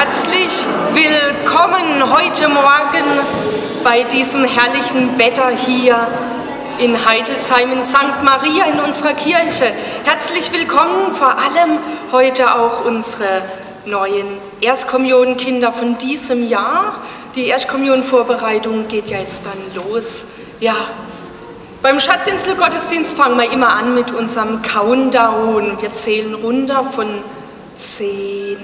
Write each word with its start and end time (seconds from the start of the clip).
Herzlich 0.00 0.64
willkommen 0.94 2.14
heute 2.14 2.46
Morgen 2.46 3.04
bei 3.82 4.04
diesem 4.04 4.44
herrlichen 4.44 5.18
Wetter 5.18 5.48
hier 5.48 6.06
in 6.78 7.04
Heidelsheim 7.04 7.72
in 7.72 7.84
St. 7.84 8.22
Maria 8.22 8.66
in 8.66 8.78
unserer 8.78 9.14
Kirche. 9.14 9.72
Herzlich 10.04 10.52
willkommen 10.52 11.16
vor 11.16 11.36
allem 11.36 11.80
heute 12.12 12.54
auch 12.54 12.84
unsere 12.84 13.42
neuen 13.86 14.38
Erstkommunionkinder 14.60 15.72
von 15.72 15.98
diesem 15.98 16.48
Jahr. 16.48 16.94
Die 17.34 17.46
Erstkommunionvorbereitung 17.46 18.86
geht 18.86 19.10
ja 19.10 19.18
jetzt 19.18 19.46
dann 19.46 19.84
los. 19.84 20.26
Ja, 20.60 20.76
beim 21.82 21.98
Schatzinsel-Gottesdienst 21.98 23.16
fangen 23.16 23.36
wir 23.36 23.50
immer 23.50 23.70
an 23.70 23.96
mit 23.96 24.12
unserem 24.12 24.62
Countdown. 24.62 25.76
Wir 25.80 25.92
zählen 25.92 26.36
runter 26.36 26.84
von 26.84 27.08
10 27.78 28.58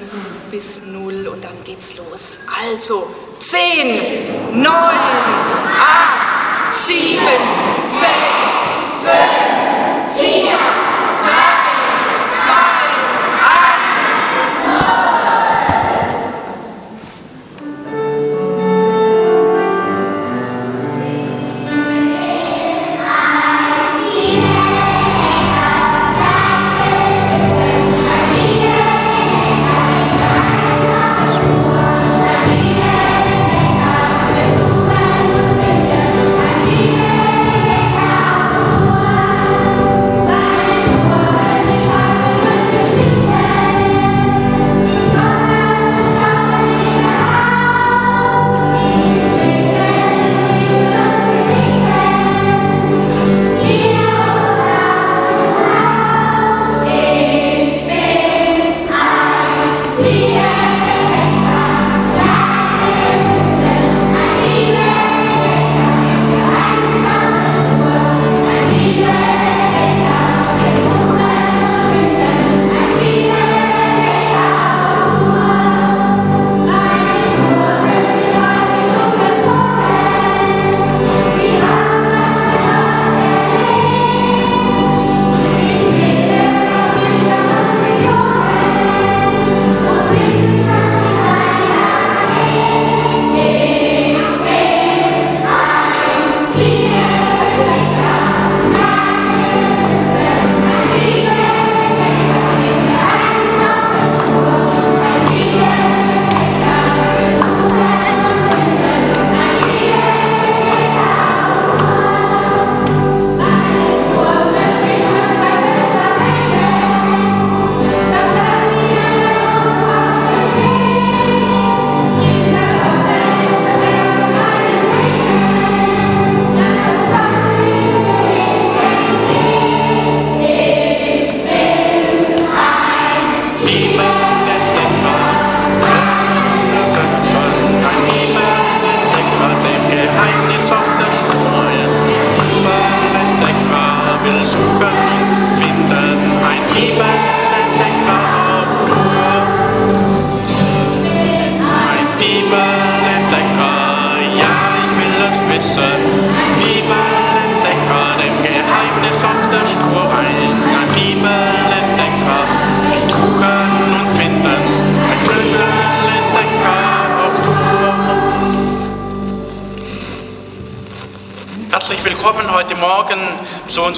bis 0.50 0.80
0 0.84 1.28
und 1.28 1.44
dann 1.44 1.62
geht's 1.64 1.94
los. 1.96 2.40
Also 2.72 3.08
10, 3.38 4.62
9, 4.62 4.66
8, 4.66 6.72
7, 6.72 7.20
6, 7.86 8.06
5, 10.14 10.18
4, 10.18 10.58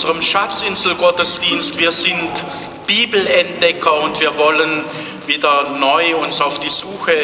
unserem 0.06 0.22
Schatzinsel-Gottesdienst. 0.22 1.78
Wir 1.78 1.91
sind 1.91 2.31
Bibelentdecker 2.87 3.93
und 4.05 4.21
wir 4.21 4.39
wollen 4.39 4.84
wieder 5.27 5.71
neu 5.81 6.15
uns 6.15 6.41
auf 6.41 6.61
die 6.61 6.71
Suche 6.71 7.17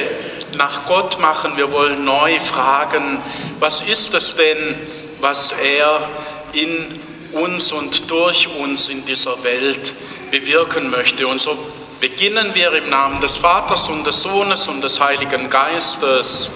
nach 0.57 0.85
Gott 0.87 1.21
machen. 1.21 1.53
Wir 1.55 1.71
wollen 1.71 2.05
neu 2.05 2.41
fragen, 2.41 3.21
was 3.61 3.83
ist 3.83 4.15
es 4.15 4.35
denn, 4.35 4.75
was 5.21 5.53
er 5.53 6.09
in 6.55 6.99
uns 7.31 7.71
und 7.71 8.11
durch 8.11 8.49
uns 8.49 8.89
in 8.89 9.05
dieser 9.05 9.45
Welt 9.45 9.93
bewirken 10.33 10.91
möchte. 10.91 11.29
Und 11.29 11.41
so 11.41 11.57
beginnen 12.01 12.53
wir 12.53 12.73
im 12.73 12.91
Namen 12.91 13.21
des 13.21 13.37
Vaters 13.37 13.89
und 13.91 14.05
des 14.05 14.23
Sohnes 14.23 14.67
und 14.67 14.83
des 14.83 15.01
Heiligen 15.01 15.49
Geistes. 15.49 16.51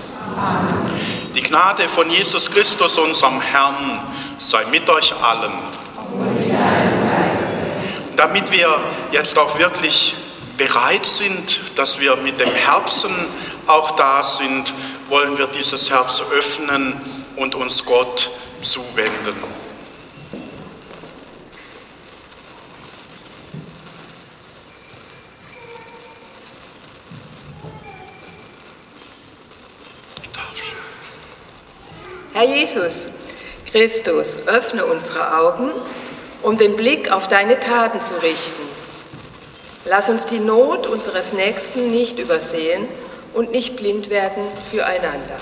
Die 1.37 1.43
Gnade 1.43 1.89
von 1.89 2.11
Jesus 2.11 2.51
Christus, 2.51 2.99
unserem 2.99 3.41
Herrn, 3.41 4.01
sei 4.39 4.65
mit 4.73 4.91
euch 4.91 5.15
allen. 5.23 5.53
Damit 8.17 8.51
wir 8.51 8.75
jetzt 9.13 9.39
auch 9.39 9.59
wirklich 9.59 10.15
bereit 10.57 11.05
sind, 11.05 11.61
dass 11.77 12.01
wir 12.01 12.17
mit 12.17 12.41
dem 12.41 12.51
Herzen 12.51 13.11
auch 13.67 13.91
da 13.93 14.23
sind, 14.23 14.73
wollen 15.09 15.37
wir 15.37 15.47
dieses 15.49 15.91
Herz 15.91 16.23
öffnen 16.33 16.99
und 17.37 17.55
uns 17.55 17.85
Gott 17.85 18.31
zuwenden. 18.61 19.37
Herr 32.33 32.45
Jesus, 32.45 33.11
Christus, 33.71 34.47
öffne 34.47 34.85
unsere 34.85 35.39
Augen 35.39 35.71
um 36.47 36.57
den 36.57 36.77
Blick 36.77 37.11
auf 37.11 37.27
deine 37.27 37.59
Taten 37.59 38.01
zu 38.01 38.23
richten. 38.23 38.63
Lass 39.85 40.09
uns 40.09 40.27
die 40.27 40.39
Not 40.39 40.87
unseres 40.87 41.33
Nächsten 41.33 41.91
nicht 41.91 42.21
übersehen 42.21 42.87
und 43.35 43.51
nicht 43.51 43.77
blind 43.77 44.11
werden 44.11 44.45
füreinander. 44.71 45.41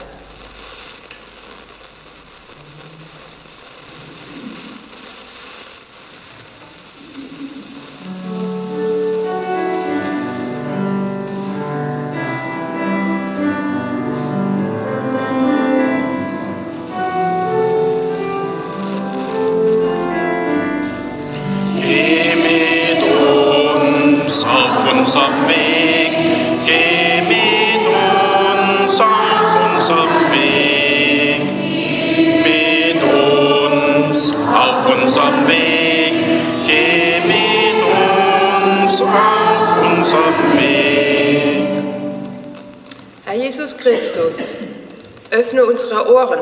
Ohren, 46.09 46.41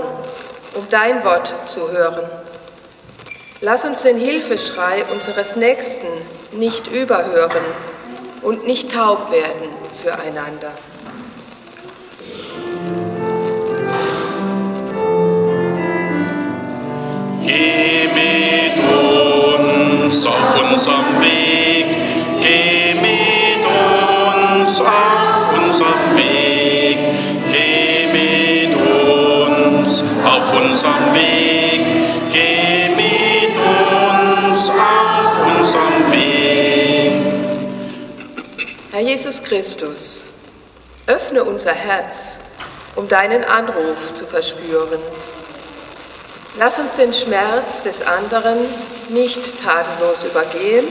um 0.74 0.86
dein 0.90 1.24
Wort 1.24 1.54
zu 1.66 1.90
hören. 1.90 2.24
Lass 3.60 3.84
uns 3.84 4.02
den 4.02 4.18
Hilfeschrei 4.18 5.04
unseres 5.12 5.54
Nächsten 5.56 6.08
nicht 6.52 6.88
überhören 6.88 7.64
und 8.42 8.66
nicht 8.66 8.92
taub 8.92 9.30
werden 9.30 9.68
füreinander. 10.02 10.72
Geh 17.44 18.08
mit 18.08 18.84
uns 20.04 20.26
auf 20.26 20.70
unserem 20.70 21.20
Weg, 21.20 21.86
geh 22.40 22.94
mit 22.94 23.64
uns 23.64 24.80
auf 24.80 25.58
unserem 25.64 26.16
Weg, 26.16 26.41
auf 30.24 30.52
unserem 30.52 31.14
Weg, 31.14 31.80
geh 32.32 32.88
mit 32.94 33.56
uns 33.56 34.68
auf 34.70 35.58
unserem 35.58 36.12
Weg. 36.12 37.22
Herr 38.92 39.00
Jesus 39.00 39.42
Christus, 39.42 40.30
öffne 41.06 41.44
unser 41.44 41.72
Herz, 41.72 42.38
um 42.94 43.08
deinen 43.08 43.44
Anruf 43.44 44.14
zu 44.14 44.26
verspüren. 44.26 45.00
Lass 46.58 46.78
uns 46.78 46.94
den 46.96 47.12
Schmerz 47.12 47.82
des 47.82 48.02
anderen 48.02 48.58
nicht 49.08 49.62
tatenlos 49.62 50.24
übergehen 50.24 50.86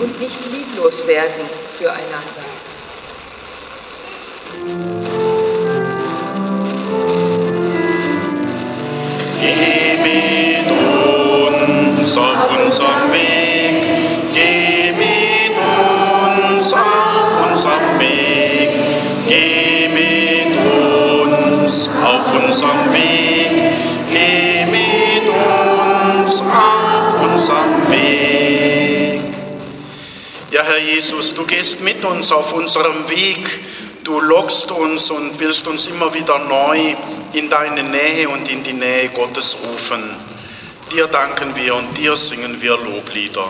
und 0.00 0.20
nicht 0.20 0.38
lieblos 0.52 1.06
werden 1.06 1.48
füreinander. 1.78 2.44
Geh 9.44 9.98
mit 9.98 10.70
uns 10.70 12.16
auf 12.16 12.48
unserem 12.48 13.12
Weg, 13.12 13.84
geh 14.32 14.90
mit 14.92 15.52
uns 16.48 16.72
auf 16.72 17.50
unserem 17.50 17.98
Weg, 17.98 18.70
geh 19.28 19.88
mit 19.88 20.56
uns 21.62 21.90
auf 22.02 22.32
unserem 22.32 22.90
Weg, 22.94 23.52
geh 24.10 24.64
mit 24.64 25.28
uns 25.28 26.40
auf 26.40 27.22
unserem 27.22 27.90
Weg. 27.90 29.20
Ja, 30.52 30.62
Herr 30.62 30.78
Jesus, 30.78 31.34
du 31.34 31.44
gehst 31.44 31.82
mit 31.82 32.02
uns 32.02 32.32
auf 32.32 32.54
unserem 32.54 33.06
Weg. 33.10 33.46
Du 34.04 34.20
lockst 34.20 34.70
uns 34.70 35.10
und 35.10 35.40
willst 35.40 35.66
uns 35.66 35.86
immer 35.86 36.12
wieder 36.12 36.38
neu 36.38 36.94
in 37.32 37.48
deine 37.48 37.82
Nähe 37.82 38.28
und 38.28 38.50
in 38.50 38.62
die 38.62 38.74
Nähe 38.74 39.08
Gottes 39.08 39.56
rufen. 39.64 40.02
Dir 40.92 41.06
danken 41.06 41.56
wir 41.56 41.74
und 41.74 41.96
dir 41.96 42.14
singen 42.14 42.60
wir 42.60 42.76
Loblieder. 42.76 43.48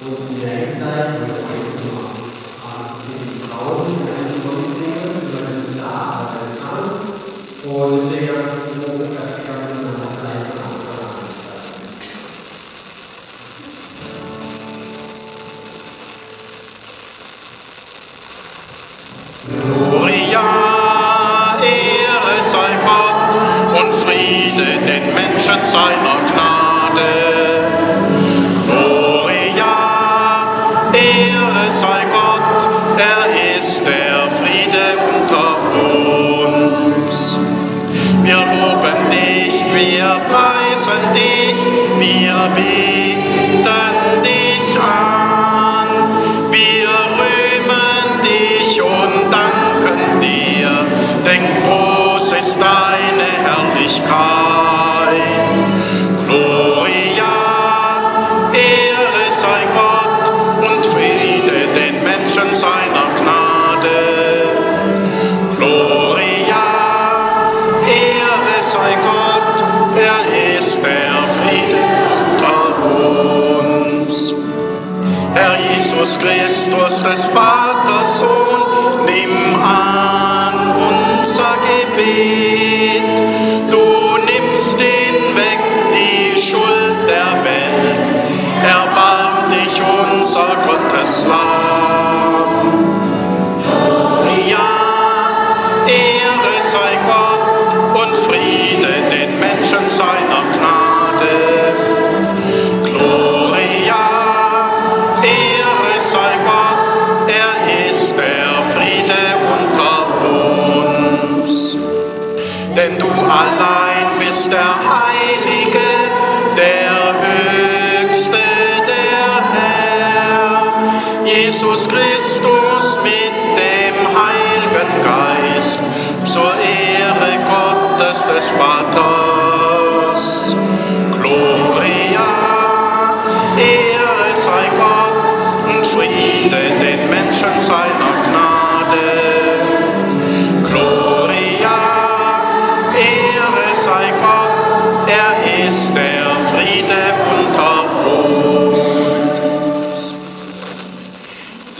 Gloria, 0.00 1.31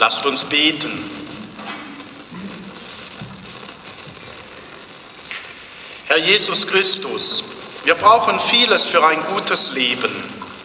Lasst 0.02 0.26
uns 0.26 0.42
beten. 0.42 0.90
Herr 6.06 6.18
Jesus 6.18 6.66
Christus, 6.66 7.44
wir 7.85 7.94
brauchen 7.94 8.40
vieles 8.40 8.85
für 8.85 9.06
ein 9.06 9.23
gutes 9.26 9.71
Leben, 9.71 10.12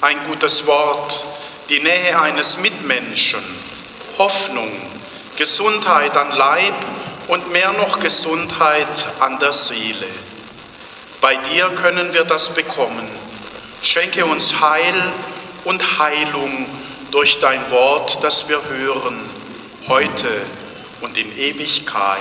ein 0.01 0.17
gutes 0.23 0.65
Wort, 0.65 1.23
die 1.69 1.79
Nähe 1.81 2.19
eines 2.19 2.57
Mitmenschen, 2.57 3.43
Hoffnung, 4.17 4.71
Gesundheit 5.35 6.17
an 6.17 6.35
Leib 6.35 6.73
und 7.27 7.51
mehr 7.51 7.73
noch 7.73 7.99
Gesundheit 7.99 8.87
an 9.19 9.37
der 9.37 9.51
Seele. 9.51 10.07
Bei 11.21 11.35
dir 11.35 11.69
können 11.75 12.11
wir 12.11 12.23
das 12.23 12.49
bekommen. 12.49 13.07
Schenke 13.83 14.25
uns 14.25 14.59
Heil 14.61 15.13
und 15.63 15.99
Heilung 15.99 16.65
durch 17.11 17.39
dein 17.39 17.69
Wort, 17.71 18.23
das 18.23 18.47
wir 18.49 18.61
hören, 18.69 19.19
heute 19.87 20.27
und 21.01 21.17
in 21.17 21.35
Ewigkeit. 21.37 22.19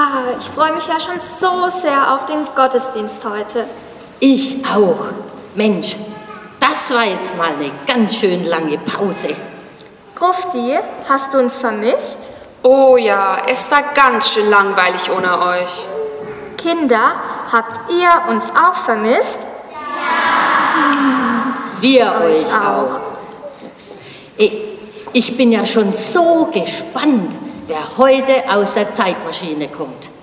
Ah, 0.00 0.22
ich 0.38 0.47
freue 0.58 0.72
mich 0.72 0.88
ja 0.88 0.98
schon 0.98 1.20
so 1.20 1.68
sehr 1.68 2.12
auf 2.12 2.26
den 2.26 2.44
Gottesdienst 2.56 3.24
heute. 3.24 3.64
Ich 4.18 4.56
auch. 4.66 5.12
Mensch, 5.54 5.94
das 6.58 6.92
war 6.92 7.04
jetzt 7.04 7.36
mal 7.36 7.52
eine 7.52 7.70
ganz 7.86 8.16
schön 8.16 8.44
lange 8.44 8.76
Pause. 8.78 9.36
Grufti, 10.16 10.76
hast 11.08 11.32
du 11.32 11.38
uns 11.38 11.56
vermisst? 11.56 12.28
Oh 12.64 12.96
ja, 12.96 13.40
es 13.48 13.70
war 13.70 13.84
ganz 13.94 14.30
schön 14.30 14.50
langweilig 14.50 15.08
ohne 15.16 15.40
euch. 15.46 15.86
Kinder, 16.56 17.12
habt 17.52 17.80
ihr 17.92 18.10
uns 18.28 18.50
auch 18.50 18.84
vermisst? 18.84 19.38
Wir 21.80 22.20
euch 22.20 22.44
auch. 22.46 22.98
Ich, 24.36 24.52
ich 25.12 25.36
bin 25.36 25.52
ja 25.52 25.64
schon 25.64 25.92
so 25.92 26.48
gespannt, 26.52 27.36
wer 27.68 27.96
heute 27.96 28.42
aus 28.50 28.74
der 28.74 28.92
Zeitmaschine 28.92 29.68
kommt. 29.68 30.17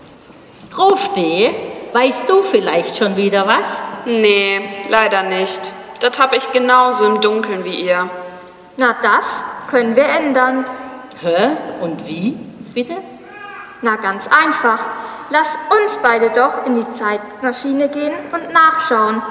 Grufti, 0.75 1.55
weißt 1.94 2.24
du 2.27 2.44
vielleicht 2.44 2.98
schon 2.98 3.15
wieder 3.15 3.48
was? 3.48 3.79
Nee, 4.05 4.62
leider 4.89 5.24
nicht. 5.24 5.72
Das 6.01 6.20
habe 6.20 6.36
ich 6.36 6.51
genauso 6.51 7.05
im 7.05 7.22
Dunkeln 7.22 7.63
wie 7.63 7.75
ihr. 7.75 8.10
Na, 8.75 8.94
das 9.01 9.41
können 9.70 9.96
wir 9.96 10.03
ändern. 10.03 10.65
Hä? 11.22 11.55
Und 11.79 12.05
wie, 12.05 12.38
bitte? 12.74 12.98
Na, 13.82 13.96
ganz 13.96 14.27
einfach. 14.27 14.84
Lass 15.29 15.48
uns 15.70 15.98
beide 16.03 16.29
doch 16.32 16.65
in 16.65 16.75
die 16.75 16.91
Zeitmaschine 16.91 17.88
gehen 17.88 18.13
und 18.34 18.51
nachschauen. 18.51 19.22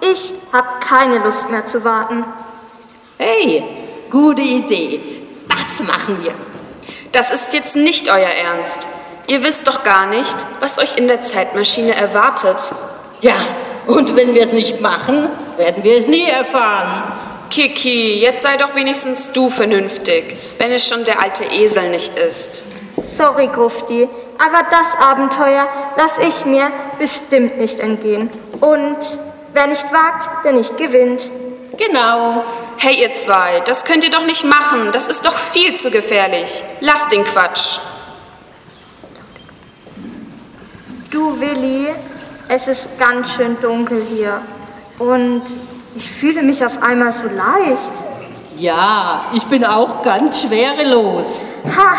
Ich 0.00 0.34
habe 0.52 0.68
keine 0.78 1.18
Lust 1.18 1.50
mehr 1.50 1.66
zu 1.66 1.82
warten. 1.82 2.24
Hey, 3.18 3.64
gute 4.08 4.42
Idee. 4.42 5.00
Das 5.48 5.84
machen 5.84 6.22
wir. 6.22 6.34
Das 7.10 7.32
ist 7.32 7.52
jetzt 7.54 7.74
nicht 7.74 8.08
euer 8.08 8.28
Ernst. 8.28 8.86
Ihr 9.32 9.42
wisst 9.42 9.66
doch 9.66 9.82
gar 9.82 10.04
nicht, 10.04 10.36
was 10.60 10.78
euch 10.78 10.98
in 10.98 11.08
der 11.08 11.22
Zeitmaschine 11.22 11.94
erwartet. 11.94 12.70
Ja, 13.22 13.36
und 13.86 14.14
wenn 14.14 14.34
wir 14.34 14.44
es 14.44 14.52
nicht 14.52 14.82
machen, 14.82 15.26
werden 15.56 15.82
wir 15.82 15.96
es 15.96 16.06
nie 16.06 16.28
erfahren. 16.28 17.02
Kiki, 17.48 18.20
jetzt 18.20 18.42
sei 18.42 18.58
doch 18.58 18.74
wenigstens 18.74 19.32
du 19.32 19.48
vernünftig, 19.48 20.36
wenn 20.58 20.70
es 20.70 20.86
schon 20.86 21.06
der 21.06 21.18
alte 21.18 21.44
Esel 21.44 21.88
nicht 21.88 22.18
ist. 22.18 22.66
Sorry, 23.02 23.46
Grufti, 23.46 24.06
aber 24.36 24.66
das 24.70 25.00
Abenteuer 25.00 25.66
lasse 25.96 26.28
ich 26.28 26.44
mir 26.44 26.70
bestimmt 26.98 27.56
nicht 27.56 27.80
entgehen. 27.80 28.28
Und 28.60 28.98
wer 29.54 29.66
nicht 29.66 29.90
wagt, 29.94 30.44
der 30.44 30.52
nicht 30.52 30.76
gewinnt. 30.76 31.30
Genau. 31.78 32.44
Hey 32.76 33.00
ihr 33.00 33.14
zwei, 33.14 33.60
das 33.60 33.86
könnt 33.86 34.04
ihr 34.04 34.10
doch 34.10 34.26
nicht 34.26 34.44
machen. 34.44 34.90
Das 34.92 35.08
ist 35.08 35.24
doch 35.24 35.38
viel 35.38 35.74
zu 35.74 35.90
gefährlich. 35.90 36.62
Lasst 36.80 37.10
den 37.10 37.24
Quatsch. 37.24 37.78
Du, 41.12 41.38
Willi, 41.38 41.88
es 42.48 42.68
ist 42.68 42.98
ganz 42.98 43.32
schön 43.32 43.58
dunkel 43.60 44.02
hier. 44.02 44.40
Und 44.98 45.42
ich 45.94 46.10
fühle 46.10 46.42
mich 46.42 46.64
auf 46.64 46.82
einmal 46.82 47.12
so 47.12 47.26
leicht. 47.26 47.92
Ja, 48.56 49.26
ich 49.34 49.44
bin 49.44 49.62
auch 49.62 50.00
ganz 50.00 50.40
schwerelos. 50.40 51.44
Ha, 51.66 51.96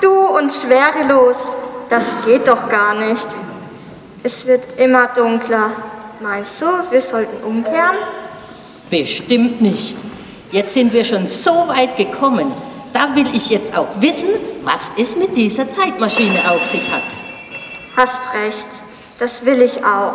du 0.00 0.10
und 0.10 0.52
schwerelos. 0.52 1.36
Das 1.88 2.02
geht 2.24 2.48
doch 2.48 2.68
gar 2.68 2.94
nicht. 2.94 3.28
Es 4.24 4.44
wird 4.44 4.66
immer 4.80 5.06
dunkler. 5.14 5.70
Meinst 6.20 6.60
du, 6.60 6.66
wir 6.90 7.00
sollten 7.00 7.44
umkehren? 7.44 7.94
Bestimmt 8.90 9.62
nicht. 9.62 9.96
Jetzt 10.50 10.74
sind 10.74 10.92
wir 10.92 11.04
schon 11.04 11.28
so 11.28 11.68
weit 11.68 11.96
gekommen. 11.96 12.50
Da 12.92 13.14
will 13.14 13.28
ich 13.32 13.48
jetzt 13.48 13.78
auch 13.78 14.00
wissen, 14.00 14.30
was 14.64 14.90
es 14.98 15.14
mit 15.14 15.36
dieser 15.36 15.70
Zeitmaschine 15.70 16.50
auf 16.50 16.64
sich 16.64 16.90
hat. 16.90 17.25
Hast 17.96 18.34
recht, 18.34 18.68
das 19.18 19.44
will 19.44 19.62
ich 19.62 19.84
auch. 19.84 20.14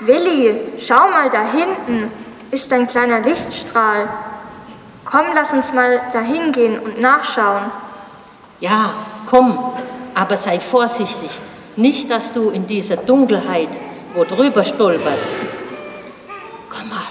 Willi, 0.00 0.56
schau 0.78 1.10
mal 1.10 1.28
da 1.28 1.42
hinten, 1.42 2.10
ist 2.50 2.72
ein 2.72 2.86
kleiner 2.86 3.20
Lichtstrahl. 3.20 4.08
Komm, 5.04 5.26
lass 5.34 5.52
uns 5.52 5.72
mal 5.72 6.00
dahin 6.12 6.52
gehen 6.52 6.78
und 6.78 7.00
nachschauen. 7.00 7.70
Ja, 8.60 8.90
komm, 9.26 9.58
aber 10.14 10.36
sei 10.36 10.60
vorsichtig. 10.60 11.30
Nicht, 11.76 12.10
dass 12.10 12.32
du 12.32 12.50
in 12.50 12.66
dieser 12.66 12.96
Dunkelheit 12.96 13.70
wo 14.14 14.24
drüber 14.24 14.64
stolperst. 14.64 15.36
Komm 16.68 16.88
mal. 16.88 17.02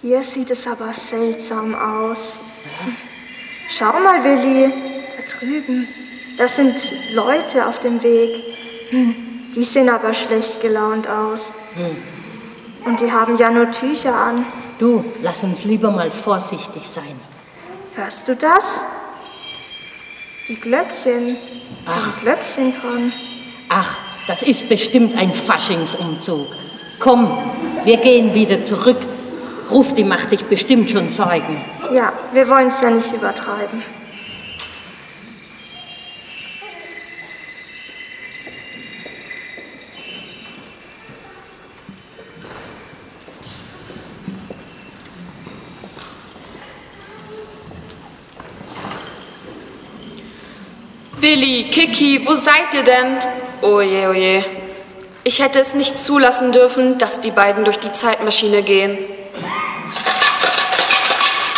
Hier 0.00 0.22
sieht 0.22 0.50
es 0.50 0.66
aber 0.66 0.92
seltsam 0.92 1.74
aus. 1.74 2.40
Schau 3.68 3.92
mal, 4.00 4.24
Willi, 4.24 4.72
da 5.16 5.38
drüben. 5.38 5.88
Das 6.36 6.56
sind 6.56 6.74
Leute 7.12 7.66
auf 7.66 7.80
dem 7.80 8.02
Weg. 8.02 8.42
Hm, 8.90 9.14
Die 9.54 9.64
sehen 9.64 9.88
aber 9.88 10.14
schlecht 10.14 10.60
gelaunt 10.60 11.06
aus. 11.08 11.52
Und 12.84 13.00
die 13.00 13.10
haben 13.10 13.36
ja 13.38 13.50
nur 13.50 13.70
Tücher 13.70 14.14
an. 14.14 14.44
Du, 14.78 15.04
lass 15.22 15.42
uns 15.42 15.64
lieber 15.64 15.90
mal 15.90 16.10
vorsichtig 16.10 16.82
sein. 16.86 17.16
Hörst 17.94 18.28
du 18.28 18.36
das? 18.36 18.64
Die 20.48 20.56
Glöckchen. 20.56 21.36
Ach. 21.86 22.04
sind 22.04 22.20
Glöckchen 22.22 22.72
dran. 22.72 23.12
Ach, 23.68 23.96
das 24.28 24.42
ist 24.42 24.68
bestimmt 24.68 25.16
ein 25.18 25.34
Faschingsumzug. 25.34 26.46
Komm, 27.00 27.26
wir 27.84 27.96
gehen 27.98 28.32
wieder 28.34 28.64
zurück. 28.64 28.98
Rufti 29.70 30.04
macht 30.04 30.30
sich 30.30 30.44
bestimmt 30.44 30.90
schon 30.90 31.10
Sorgen. 31.10 31.60
Ja, 31.92 32.12
wir 32.32 32.48
wollen 32.48 32.68
es 32.68 32.80
ja 32.80 32.90
nicht 32.90 33.12
übertreiben. 33.12 33.82
Willi, 51.20 51.64
Kiki, 51.64 52.26
wo 52.26 52.34
seid 52.34 52.72
ihr 52.72 52.84
denn? 52.84 53.18
Oh 53.60 53.80
je, 53.80 54.06
oh 54.06 54.12
je. 54.12 54.40
Ich 55.24 55.42
hätte 55.42 55.58
es 55.58 55.74
nicht 55.74 55.98
zulassen 55.98 56.52
dürfen, 56.52 56.96
dass 56.96 57.20
die 57.20 57.32
beiden 57.32 57.64
durch 57.64 57.78
die 57.78 57.92
Zeitmaschine 57.92 58.62
gehen. 58.62 58.96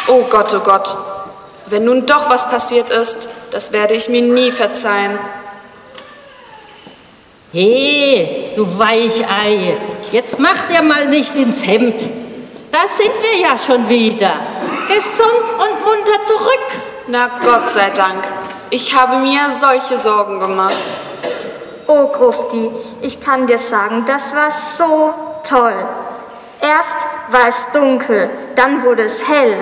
Oh 0.09 0.25
Gott, 0.29 0.53
oh 0.55 0.61
Gott. 0.61 0.97
Wenn 1.67 1.85
nun 1.85 2.05
doch 2.05 2.29
was 2.29 2.51
passiert 2.51 2.91
ist, 2.91 3.29
das 3.53 3.71
werde 3.73 3.95
ich 3.95 4.09
mir 4.09 4.23
nie 4.23 4.51
verzeihen. 4.51 5.19
Hey, 7.53 8.53
du 8.57 8.79
Weichei, 8.79 9.77
jetzt 10.13 10.39
mach 10.39 10.67
dir 10.69 10.83
mal 10.83 11.07
nicht 11.07 11.35
ins 11.35 11.65
Hemd. 11.65 12.01
Da 12.73 12.87
sind 12.87 13.13
wir 13.23 13.39
ja 13.41 13.59
schon 13.59 13.89
wieder. 13.89 14.33
Gesund 14.89 15.49
und 15.59 15.85
munter 15.85 16.25
zurück. 16.27 16.83
Na 17.09 17.29
Gott 17.43 17.69
sei 17.71 17.91
Dank. 17.91 18.23
Ich 18.71 18.97
habe 18.97 19.17
mir 19.17 19.51
solche 19.51 19.97
Sorgen 19.97 20.39
gemacht. 20.39 21.01
Oh, 21.89 22.07
Grufti, 22.07 22.71
ich 23.01 23.21
kann 23.21 23.49
dir 23.49 23.59
sagen, 23.59 24.05
das 24.07 24.33
war 24.33 24.53
so 24.77 25.13
toll. 25.43 25.89
Erst 26.61 27.07
war 27.33 27.49
es 27.49 27.57
dunkel, 27.73 28.31
dann 28.57 28.83
wurde 28.83 29.05
es 29.05 29.29
hell. 29.29 29.57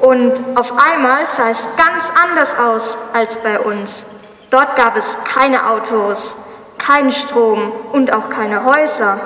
Und 0.00 0.34
auf 0.56 0.72
einmal 0.72 1.24
sah 1.26 1.50
es 1.50 1.60
ganz 1.76 2.04
anders 2.20 2.56
aus 2.58 2.96
als 3.12 3.36
bei 3.38 3.60
uns. 3.60 4.04
Dort 4.50 4.76
gab 4.76 4.96
es 4.96 5.16
keine 5.24 5.70
Autos, 5.70 6.36
keinen 6.78 7.12
Strom 7.12 7.72
und 7.92 8.12
auch 8.12 8.28
keine 8.28 8.64
Häuser. 8.64 9.20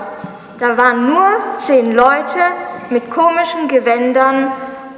Da 0.58 0.76
waren 0.76 1.08
nur 1.08 1.26
zehn 1.58 1.94
Leute 1.94 2.38
mit 2.90 3.10
komischen 3.10 3.68
Gewändern 3.68 4.52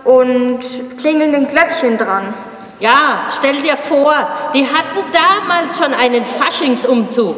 und 0.05 0.61
klingelnden 0.99 1.49
Glöckchen 1.49 1.97
dran. 1.97 2.35
Ja, 2.81 3.27
stell 3.31 3.57
dir 3.57 3.77
vor, 3.77 4.15
die 4.55 4.67
hatten 4.67 5.05
damals 5.13 5.79
schon 5.79 5.93
einen 5.95 6.25
Faschingsumzug. 6.25 7.37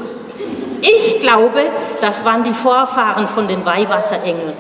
Ich 0.83 1.21
glaube, 1.21 1.63
das 2.01 2.25
waren 2.25 2.43
die 2.43 2.53
Vorfahren 2.53 3.29
von 3.29 3.49
den 3.49 3.65
Weihwasserengeln. 3.65 4.53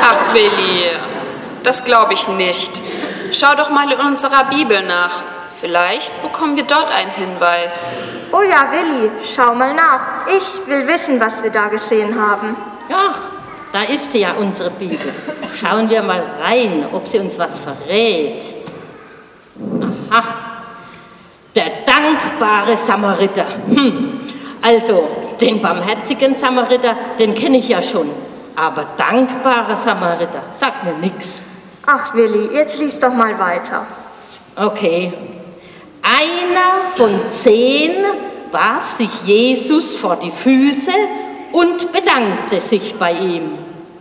Ach, 0.00 0.34
Willi, 0.34 0.84
das 1.62 1.84
glaube 1.84 2.14
ich 2.14 2.28
nicht. 2.28 2.82
Schau 3.32 3.54
doch 3.54 3.70
mal 3.70 3.90
in 3.90 4.00
unserer 4.00 4.44
Bibel 4.44 4.82
nach. 4.82 5.22
Vielleicht 5.60 6.22
bekommen 6.22 6.56
wir 6.56 6.64
dort 6.64 6.92
einen 6.92 7.10
Hinweis. 7.10 7.90
Oh 8.32 8.42
ja, 8.42 8.68
Willi, 8.70 9.10
schau 9.24 9.54
mal 9.54 9.74
nach. 9.74 10.26
Ich 10.28 10.66
will 10.66 10.86
wissen, 10.86 11.18
was 11.18 11.42
wir 11.42 11.50
da 11.50 11.68
gesehen 11.68 12.20
haben. 12.20 12.56
Ach, 12.92 13.28
da 13.72 13.82
ist 13.82 14.14
ja 14.14 14.34
unsere 14.38 14.70
Bibel. 14.70 15.12
Schauen 15.54 15.90
wir 15.90 16.02
mal 16.02 16.22
rein, 16.40 16.86
ob 16.92 17.06
sie 17.08 17.18
uns 17.18 17.38
was 17.38 17.64
verrät. 17.64 18.44
Aha, 20.10 20.22
der 21.54 21.70
dankbare 21.84 22.76
Samariter. 22.76 23.46
Hm. 23.68 24.20
Also, 24.62 25.08
den 25.40 25.60
barmherzigen 25.60 26.36
Samariter, 26.36 26.96
den 27.18 27.34
kenne 27.34 27.58
ich 27.58 27.68
ja 27.68 27.82
schon. 27.82 28.10
Aber 28.58 28.86
dankbarer 28.96 29.76
Samariter 29.76 30.42
sagt 30.58 30.82
mir 30.82 30.94
nichts. 30.94 31.42
Ach, 31.86 32.12
Willi, 32.12 32.52
jetzt 32.52 32.76
lies 32.76 32.98
doch 32.98 33.12
mal 33.12 33.38
weiter. 33.38 33.86
Okay. 34.56 35.12
Einer 36.02 36.90
von 36.96 37.20
zehn 37.30 37.92
warf 38.50 38.88
sich 38.88 39.22
Jesus 39.22 39.94
vor 39.94 40.16
die 40.16 40.32
Füße 40.32 40.90
und 41.52 41.92
bedankte 41.92 42.58
sich 42.58 42.96
bei 42.98 43.12
ihm. 43.12 43.52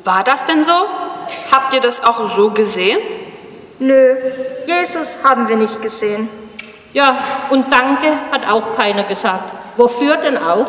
War 0.04 0.24
das 0.24 0.46
denn 0.46 0.64
so? 0.64 0.74
Habt 1.52 1.76
ihr 1.76 1.82
das 1.82 2.04
auch 2.04 2.36
so 2.36 2.50
gesehen? 2.50 2.98
Nö, 3.78 4.16
Jesus 4.66 5.18
haben 5.24 5.48
wir 5.48 5.56
nicht 5.56 5.80
gesehen. 5.84 6.30
Ja, 6.94 7.20
und 7.52 7.72
danke 7.72 8.08
hat 8.32 8.50
auch 8.50 8.76
keiner 8.76 9.04
gesagt. 9.04 9.52
Wofür 9.76 10.18
denn 10.18 10.40
auch? 10.40 10.68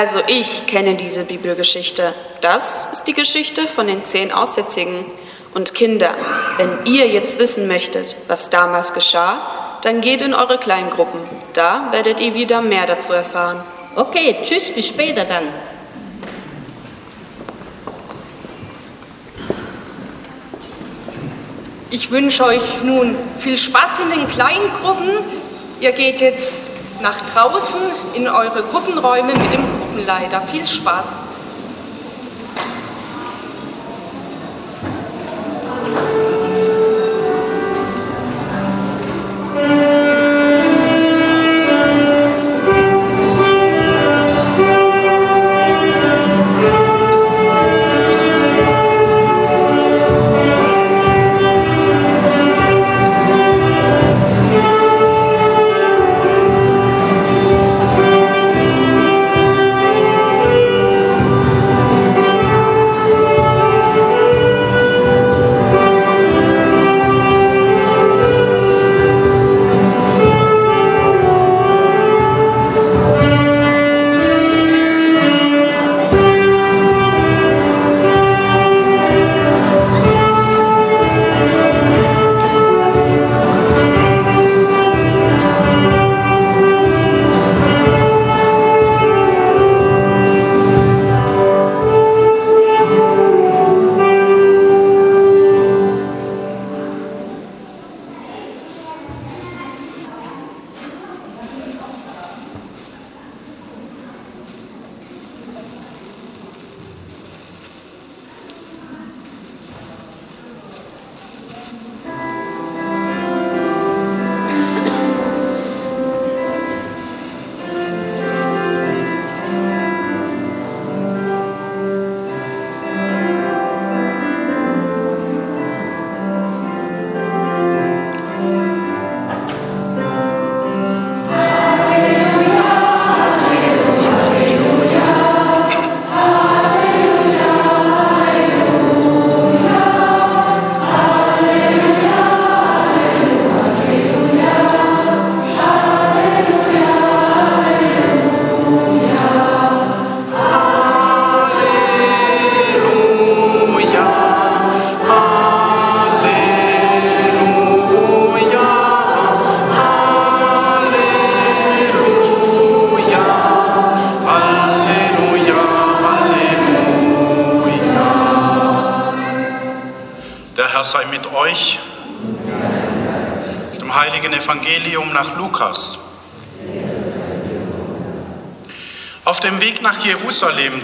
Also 0.00 0.20
ich 0.28 0.66
kenne 0.66 0.94
diese 0.94 1.24
Bibelgeschichte. 1.24 2.14
Das 2.40 2.88
ist 2.90 3.04
die 3.04 3.12
Geschichte 3.12 3.68
von 3.68 3.86
den 3.86 4.02
zehn 4.02 4.32
Aussätzigen. 4.32 5.04
Und 5.52 5.74
Kinder, 5.74 6.16
wenn 6.56 6.86
ihr 6.86 7.06
jetzt 7.06 7.38
wissen 7.38 7.68
möchtet, 7.68 8.16
was 8.26 8.48
damals 8.48 8.94
geschah, 8.94 9.76
dann 9.82 10.00
geht 10.00 10.22
in 10.22 10.32
eure 10.32 10.56
Kleingruppen. 10.56 11.20
Da 11.52 11.88
werdet 11.90 12.18
ihr 12.18 12.32
wieder 12.32 12.62
mehr 12.62 12.86
dazu 12.86 13.12
erfahren. 13.12 13.62
Okay, 13.94 14.38
tschüss, 14.42 14.70
bis 14.70 14.88
später 14.88 15.26
dann. 15.26 15.48
Ich 21.90 22.10
wünsche 22.10 22.46
euch 22.46 22.82
nun 22.84 23.18
viel 23.38 23.58
Spaß 23.58 23.98
in 23.98 24.18
den 24.18 24.28
Kleingruppen. 24.28 25.10
Ihr 25.82 25.92
geht 25.92 26.22
jetzt 26.22 26.69
nach 27.02 27.20
draußen 27.20 27.80
in 28.14 28.28
eure 28.28 28.62
Gruppenräume 28.62 29.32
mit 29.32 29.52
dem 29.52 29.62
Gruppenleiter. 29.78 30.40
Viel 30.42 30.66
Spaß. 30.66 31.22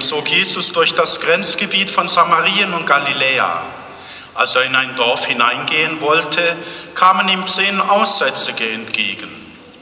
Zog 0.06 0.28
Jesus 0.28 0.72
durch 0.72 0.94
das 0.94 1.20
Grenzgebiet 1.20 1.90
von 1.90 2.08
Samarien 2.08 2.72
und 2.74 2.86
Galiläa. 2.86 3.62
Als 4.34 4.54
er 4.54 4.62
in 4.62 4.76
ein 4.76 4.94
Dorf 4.94 5.26
hineingehen 5.26 6.00
wollte, 6.00 6.56
kamen 6.94 7.28
ihm 7.28 7.44
zehn 7.46 7.80
Aussätzige 7.80 8.70
entgegen. 8.70 9.28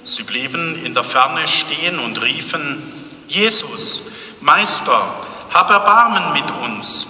Sie 0.03 0.23
blieben 0.23 0.83
in 0.85 0.95
der 0.95 1.05
Ferne 1.05 1.47
stehen 1.47 1.99
und 1.99 2.23
riefen, 2.23 2.83
Jesus, 3.29 4.03
Meister, 4.41 5.15
hab 5.53 5.71
Erbarmen 5.71 6.33
mit 6.33 6.51
uns. 6.65 7.07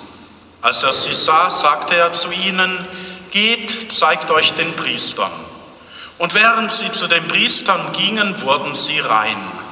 Als 0.60 0.82
er 0.82 0.92
sie 0.92 1.14
sah, 1.14 1.50
sagte 1.50 1.96
er 1.96 2.10
zu 2.10 2.30
ihnen, 2.32 2.86
geht, 3.30 3.92
zeigt 3.92 4.30
euch 4.30 4.54
den 4.54 4.74
Priestern. 4.74 5.32
Und 6.18 6.34
während 6.34 6.70
sie 6.70 6.90
zu 6.90 7.06
den 7.06 7.26
Priestern 7.28 7.92
gingen, 7.92 8.40
wurden 8.42 8.74
sie 8.74 8.98
rein. 8.98 9.63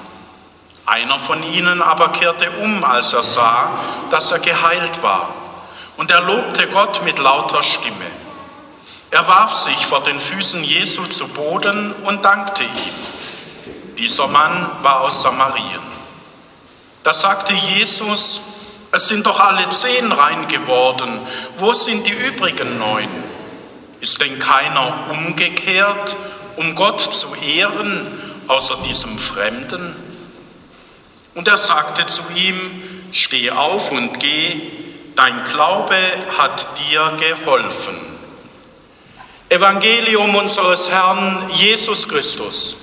Einer 0.84 1.18
von 1.18 1.42
ihnen 1.42 1.80
aber 1.80 2.08
kehrte 2.08 2.50
um, 2.62 2.84
als 2.84 3.12
er 3.12 3.22
sah, 3.22 3.70
dass 4.10 4.32
er 4.32 4.40
geheilt 4.40 5.02
war. 5.02 5.28
Und 5.96 6.10
er 6.10 6.22
lobte 6.22 6.66
Gott 6.68 7.04
mit 7.04 7.18
lauter 7.18 7.62
Stimme. 7.62 8.10
Er 9.10 9.26
warf 9.28 9.54
sich 9.54 9.86
vor 9.86 10.02
den 10.02 10.18
Füßen 10.18 10.64
Jesu 10.64 11.04
zu 11.06 11.28
Boden 11.28 11.94
und 12.04 12.24
dankte 12.24 12.64
ihm. 12.64 13.02
Dieser 13.98 14.26
Mann 14.26 14.70
war 14.82 15.02
aus 15.02 15.22
Samarien. 15.22 15.82
Da 17.02 17.12
sagte 17.12 17.52
Jesus, 17.52 18.40
es 18.90 19.08
sind 19.08 19.26
doch 19.26 19.38
alle 19.38 19.68
zehn 19.68 20.10
rein 20.10 20.48
geworden. 20.48 21.20
Wo 21.58 21.72
sind 21.72 22.06
die 22.06 22.12
übrigen 22.12 22.78
neun? 22.78 23.08
Ist 24.00 24.20
denn 24.20 24.38
keiner 24.38 24.94
umgekehrt, 25.10 26.16
um 26.56 26.74
Gott 26.74 27.00
zu 27.00 27.34
ehren, 27.34 28.06
außer 28.48 28.78
diesem 28.78 29.18
Fremden? 29.18 30.11
Und 31.34 31.48
er 31.48 31.56
sagte 31.56 32.06
zu 32.06 32.22
ihm, 32.34 32.58
steh 33.12 33.50
auf 33.50 33.90
und 33.90 34.20
geh, 34.20 34.60
dein 35.16 35.44
Glaube 35.44 35.96
hat 36.38 36.68
dir 36.78 37.12
geholfen. 37.18 37.96
Evangelium 39.48 40.34
unseres 40.34 40.90
Herrn 40.90 41.50
Jesus 41.54 42.08
Christus. 42.08 42.76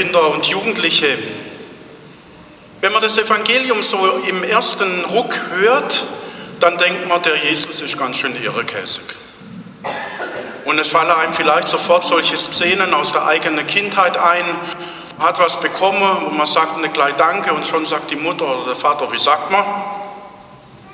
Kinder 0.00 0.30
und 0.30 0.46
Jugendliche, 0.46 1.18
wenn 2.80 2.90
man 2.90 3.02
das 3.02 3.18
Evangelium 3.18 3.82
so 3.82 3.98
im 4.26 4.42
ersten 4.44 5.04
Ruck 5.04 5.38
hört, 5.50 6.06
dann 6.58 6.78
denkt 6.78 7.06
man, 7.06 7.20
der 7.20 7.36
Jesus 7.36 7.82
ist 7.82 7.98
ganz 7.98 8.16
schön 8.16 8.34
irrekäsig. 8.42 9.04
Und 10.64 10.78
es 10.78 10.88
fallen 10.88 11.10
einem 11.10 11.34
vielleicht 11.34 11.68
sofort 11.68 12.02
solche 12.02 12.38
Szenen 12.38 12.94
aus 12.94 13.12
der 13.12 13.26
eigenen 13.26 13.66
Kindheit 13.66 14.16
ein. 14.16 14.42
Man 15.18 15.28
hat 15.28 15.38
was 15.38 15.60
bekommen 15.60 16.24
und 16.28 16.38
man 16.38 16.46
sagt 16.46 16.78
eine 16.78 16.88
gleich 16.88 17.16
Danke 17.16 17.52
und 17.52 17.66
schon 17.66 17.84
sagt 17.84 18.10
die 18.10 18.16
Mutter 18.16 18.46
oder 18.46 18.68
der 18.68 18.76
Vater, 18.76 19.12
wie 19.12 19.18
sagt 19.18 19.52
man? 19.52 19.62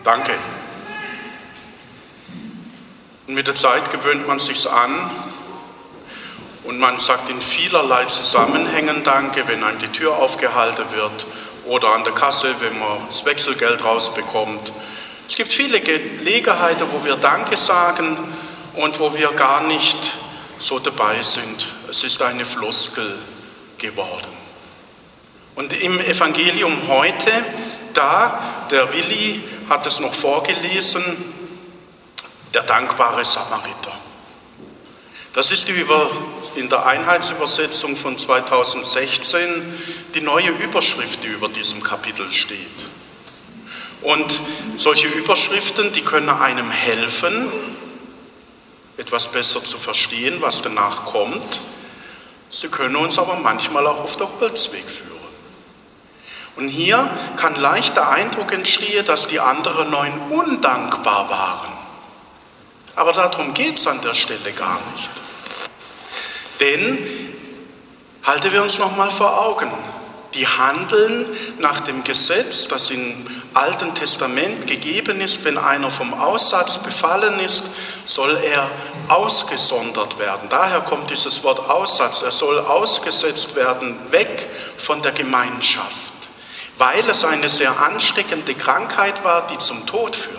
Danke. 0.02 0.32
Und 3.28 3.34
mit 3.34 3.46
der 3.46 3.54
Zeit 3.54 3.88
gewöhnt 3.92 4.26
man 4.26 4.40
sich's 4.40 4.66
an 4.66 5.08
und 6.66 6.78
man 6.78 6.98
sagt 6.98 7.30
in 7.30 7.40
vielerlei 7.40 8.04
Zusammenhängen 8.06 9.02
Danke, 9.04 9.46
wenn 9.46 9.62
einem 9.62 9.78
die 9.78 9.88
Tür 9.88 10.16
aufgehalten 10.16 10.84
wird 10.92 11.26
oder 11.66 11.94
an 11.94 12.04
der 12.04 12.12
Kasse, 12.12 12.54
wenn 12.60 12.78
man 12.78 13.06
das 13.08 13.24
Wechselgeld 13.24 13.84
rausbekommt. 13.84 14.72
Es 15.28 15.36
gibt 15.36 15.52
viele 15.52 15.80
Gelegenheiten, 15.80 16.86
wo 16.92 17.04
wir 17.04 17.16
Danke 17.16 17.56
sagen 17.56 18.16
und 18.74 18.98
wo 19.00 19.14
wir 19.14 19.32
gar 19.32 19.62
nicht 19.62 20.12
so 20.58 20.78
dabei 20.78 21.22
sind. 21.22 21.66
Es 21.88 22.04
ist 22.04 22.22
eine 22.22 22.44
Floskel 22.44 23.16
geworden. 23.78 24.36
Und 25.54 25.72
im 25.72 25.98
Evangelium 26.00 26.72
heute, 26.88 27.30
da, 27.94 28.38
der 28.70 28.92
Willi 28.92 29.42
hat 29.68 29.86
es 29.86 30.00
noch 30.00 30.14
vorgelesen, 30.14 31.02
der 32.52 32.62
dankbare 32.62 33.24
Samariter. 33.24 33.92
Das 35.36 35.50
ist 35.50 35.68
in 35.68 36.70
der 36.70 36.86
Einheitsübersetzung 36.86 37.94
von 37.94 38.16
2016 38.16 39.74
die 40.14 40.22
neue 40.22 40.48
Überschrift, 40.48 41.22
die 41.22 41.26
über 41.26 41.50
diesem 41.50 41.82
Kapitel 41.82 42.32
steht. 42.32 42.86
Und 44.00 44.40
solche 44.78 45.08
Überschriften, 45.08 45.92
die 45.92 46.00
können 46.00 46.30
einem 46.30 46.70
helfen, 46.70 47.52
etwas 48.96 49.28
besser 49.28 49.62
zu 49.62 49.76
verstehen, 49.76 50.40
was 50.40 50.62
danach 50.62 51.04
kommt. 51.04 51.60
Sie 52.48 52.68
können 52.68 52.96
uns 52.96 53.18
aber 53.18 53.34
manchmal 53.34 53.86
auch 53.86 54.04
auf 54.04 54.16
der 54.16 54.28
Holzweg 54.40 54.90
führen. 54.90 55.10
Und 56.56 56.68
hier 56.68 57.10
kann 57.36 57.56
leicht 57.56 57.94
der 57.94 58.08
Eindruck 58.08 58.52
entstehen, 58.52 59.04
dass 59.04 59.28
die 59.28 59.40
anderen 59.40 59.90
neun 59.90 60.18
undankbar 60.30 61.28
waren. 61.28 61.72
Aber 62.94 63.12
darum 63.12 63.52
geht 63.52 63.78
es 63.78 63.86
an 63.86 64.00
der 64.00 64.14
Stelle 64.14 64.52
gar 64.52 64.80
nicht. 64.94 65.25
Denn, 66.60 67.06
halten 68.22 68.52
wir 68.52 68.62
uns 68.62 68.78
nochmal 68.78 69.10
vor 69.10 69.46
Augen, 69.46 69.70
die 70.34 70.46
handeln 70.46 71.26
nach 71.58 71.80
dem 71.80 72.04
Gesetz, 72.04 72.68
das 72.68 72.90
im 72.90 73.26
Alten 73.54 73.94
Testament 73.94 74.66
gegeben 74.66 75.20
ist. 75.20 75.44
Wenn 75.44 75.56
einer 75.56 75.90
vom 75.90 76.12
Aussatz 76.12 76.78
befallen 76.78 77.40
ist, 77.40 77.64
soll 78.04 78.36
er 78.44 78.70
ausgesondert 79.08 80.18
werden. 80.18 80.48
Daher 80.50 80.82
kommt 80.82 81.10
dieses 81.10 81.42
Wort 81.42 81.58
Aussatz. 81.70 82.22
Er 82.22 82.32
soll 82.32 82.58
ausgesetzt 82.58 83.56
werden, 83.56 83.96
weg 84.10 84.46
von 84.76 85.00
der 85.00 85.12
Gemeinschaft, 85.12 86.12
weil 86.76 87.08
es 87.08 87.24
eine 87.24 87.48
sehr 87.48 87.78
ansteckende 87.80 88.54
Krankheit 88.54 89.24
war, 89.24 89.46
die 89.46 89.58
zum 89.58 89.86
Tod 89.86 90.14
führt. 90.14 90.36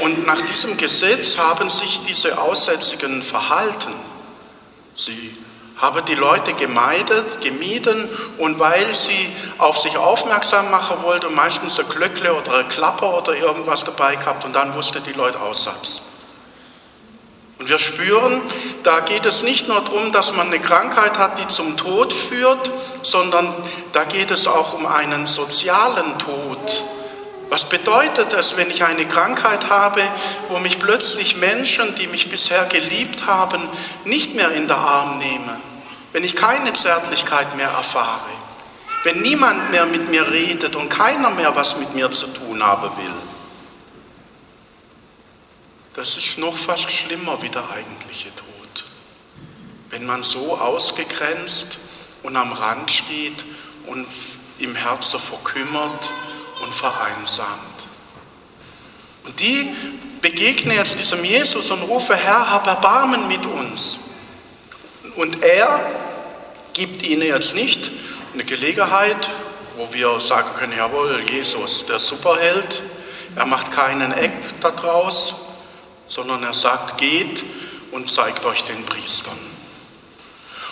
Und 0.00 0.26
nach 0.26 0.42
diesem 0.42 0.76
Gesetz 0.76 1.38
haben 1.38 1.70
sich 1.70 2.00
diese 2.06 2.38
Aussätzigen 2.38 3.22
verhalten. 3.22 3.94
Sie 4.94 5.36
haben 5.76 6.04
die 6.04 6.14
Leute 6.14 6.54
gemeidet, 6.54 7.40
gemieden 7.40 8.08
und 8.38 8.58
weil 8.60 8.94
sie 8.94 9.34
auf 9.58 9.78
sich 9.78 9.96
aufmerksam 9.96 10.70
machen 10.70 11.02
wollten, 11.02 11.34
meistens 11.34 11.80
ein 11.80 11.88
Glöckle 11.88 12.32
oder 12.32 12.58
ein 12.58 12.68
Klapper 12.68 13.18
oder 13.18 13.34
irgendwas 13.34 13.84
dabei 13.84 14.14
gehabt 14.16 14.44
und 14.44 14.54
dann 14.54 14.72
wusste 14.74 15.00
die 15.00 15.12
Leute 15.12 15.40
Aussatz. 15.40 16.00
Und 17.58 17.68
wir 17.68 17.78
spüren, 17.78 18.42
da 18.82 19.00
geht 19.00 19.26
es 19.26 19.42
nicht 19.42 19.68
nur 19.68 19.80
darum, 19.80 20.12
dass 20.12 20.34
man 20.36 20.48
eine 20.48 20.60
Krankheit 20.60 21.18
hat, 21.18 21.38
die 21.38 21.46
zum 21.46 21.76
Tod 21.76 22.12
führt, 22.12 22.70
sondern 23.02 23.54
da 23.92 24.04
geht 24.04 24.30
es 24.30 24.46
auch 24.46 24.74
um 24.74 24.86
einen 24.86 25.26
sozialen 25.26 26.18
Tod. 26.18 26.84
Was 27.54 27.68
bedeutet 27.68 28.32
es, 28.32 28.56
wenn 28.56 28.68
ich 28.68 28.82
eine 28.82 29.06
Krankheit 29.06 29.70
habe, 29.70 30.02
wo 30.48 30.58
mich 30.58 30.80
plötzlich 30.80 31.36
Menschen, 31.36 31.94
die 31.94 32.08
mich 32.08 32.28
bisher 32.28 32.64
geliebt 32.64 33.28
haben, 33.28 33.62
nicht 34.04 34.34
mehr 34.34 34.50
in 34.50 34.66
den 34.66 34.72
Arm 34.72 35.18
nehmen? 35.18 35.62
Wenn 36.12 36.24
ich 36.24 36.34
keine 36.34 36.72
Zärtlichkeit 36.72 37.54
mehr 37.54 37.68
erfahre? 37.68 38.28
Wenn 39.04 39.22
niemand 39.22 39.70
mehr 39.70 39.86
mit 39.86 40.08
mir 40.08 40.28
redet 40.32 40.74
und 40.74 40.88
keiner 40.88 41.30
mehr 41.30 41.54
was 41.54 41.76
mit 41.76 41.94
mir 41.94 42.10
zu 42.10 42.26
tun 42.26 42.60
haben 42.60 42.90
will? 42.96 43.14
Das 45.92 46.16
ist 46.16 46.36
noch 46.38 46.58
fast 46.58 46.90
schlimmer 46.90 47.40
wie 47.40 47.50
der 47.50 47.70
eigentliche 47.70 48.34
Tod. 48.34 48.84
Wenn 49.90 50.06
man 50.06 50.24
so 50.24 50.58
ausgegrenzt 50.58 51.78
und 52.24 52.36
am 52.36 52.52
Rand 52.52 52.90
steht 52.90 53.44
und 53.86 54.08
im 54.58 54.74
Herzen 54.74 55.20
verkümmert 55.20 56.10
und 56.62 56.74
vereinsamt. 56.74 57.88
Und 59.24 59.40
die 59.40 59.74
begegnen 60.20 60.76
jetzt 60.76 60.98
diesem 60.98 61.24
Jesus 61.24 61.70
und 61.70 61.82
rufen, 61.82 62.16
Herr, 62.16 62.50
hab 62.50 62.66
Erbarmen 62.66 63.28
mit 63.28 63.46
uns. 63.46 63.98
Und 65.16 65.42
er 65.42 65.84
gibt 66.72 67.02
ihnen 67.02 67.22
jetzt 67.22 67.54
nicht 67.54 67.90
eine 68.32 68.44
Gelegenheit, 68.44 69.30
wo 69.76 69.92
wir 69.92 70.20
sagen 70.20 70.50
können, 70.58 70.76
jawohl, 70.76 71.22
Jesus, 71.30 71.86
der 71.86 71.98
Superheld, 71.98 72.82
er 73.36 73.46
macht 73.46 73.72
keinen 73.72 74.12
Eck 74.12 74.32
daraus, 74.60 75.34
sondern 76.06 76.42
er 76.42 76.54
sagt, 76.54 76.98
geht 76.98 77.44
und 77.92 78.10
zeigt 78.10 78.44
euch 78.44 78.62
den 78.64 78.84
Priestern. 78.84 79.53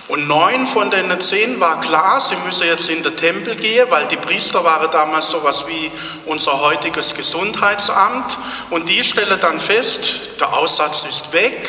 Und 0.09 0.27
neun 0.27 0.67
von 0.67 0.91
den 0.91 1.19
zehn 1.21 1.61
war 1.61 1.81
klar, 1.81 2.21
sie 2.21 2.37
müssen 2.45 2.67
jetzt 2.67 2.89
in 2.89 3.03
den 3.03 3.17
Tempel 3.17 3.55
gehen, 3.55 3.87
weil 3.89 4.07
die 4.09 4.17
Priester 4.17 4.65
waren 4.65 4.91
damals 4.91 5.31
sowas 5.31 5.65
wie 5.69 5.91
unser 6.27 6.61
heutiges 6.61 7.15
Gesundheitsamt. 7.15 8.37
Und 8.71 8.89
die 8.89 9.05
stellen 9.05 9.39
dann 9.41 9.61
fest, 9.61 10.01
der 10.41 10.53
Aussatz 10.53 11.05
ist 11.05 11.33
weg, 11.33 11.69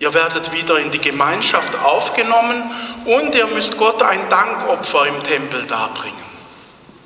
ihr 0.00 0.12
werdet 0.12 0.52
wieder 0.52 0.78
in 0.78 0.90
die 0.90 0.98
Gemeinschaft 0.98 1.76
aufgenommen 1.76 2.70
und 3.04 3.34
ihr 3.34 3.46
müsst 3.46 3.78
Gott 3.78 4.02
ein 4.02 4.28
Dankopfer 4.28 5.06
im 5.06 5.22
Tempel 5.22 5.64
darbringen. 5.66 6.16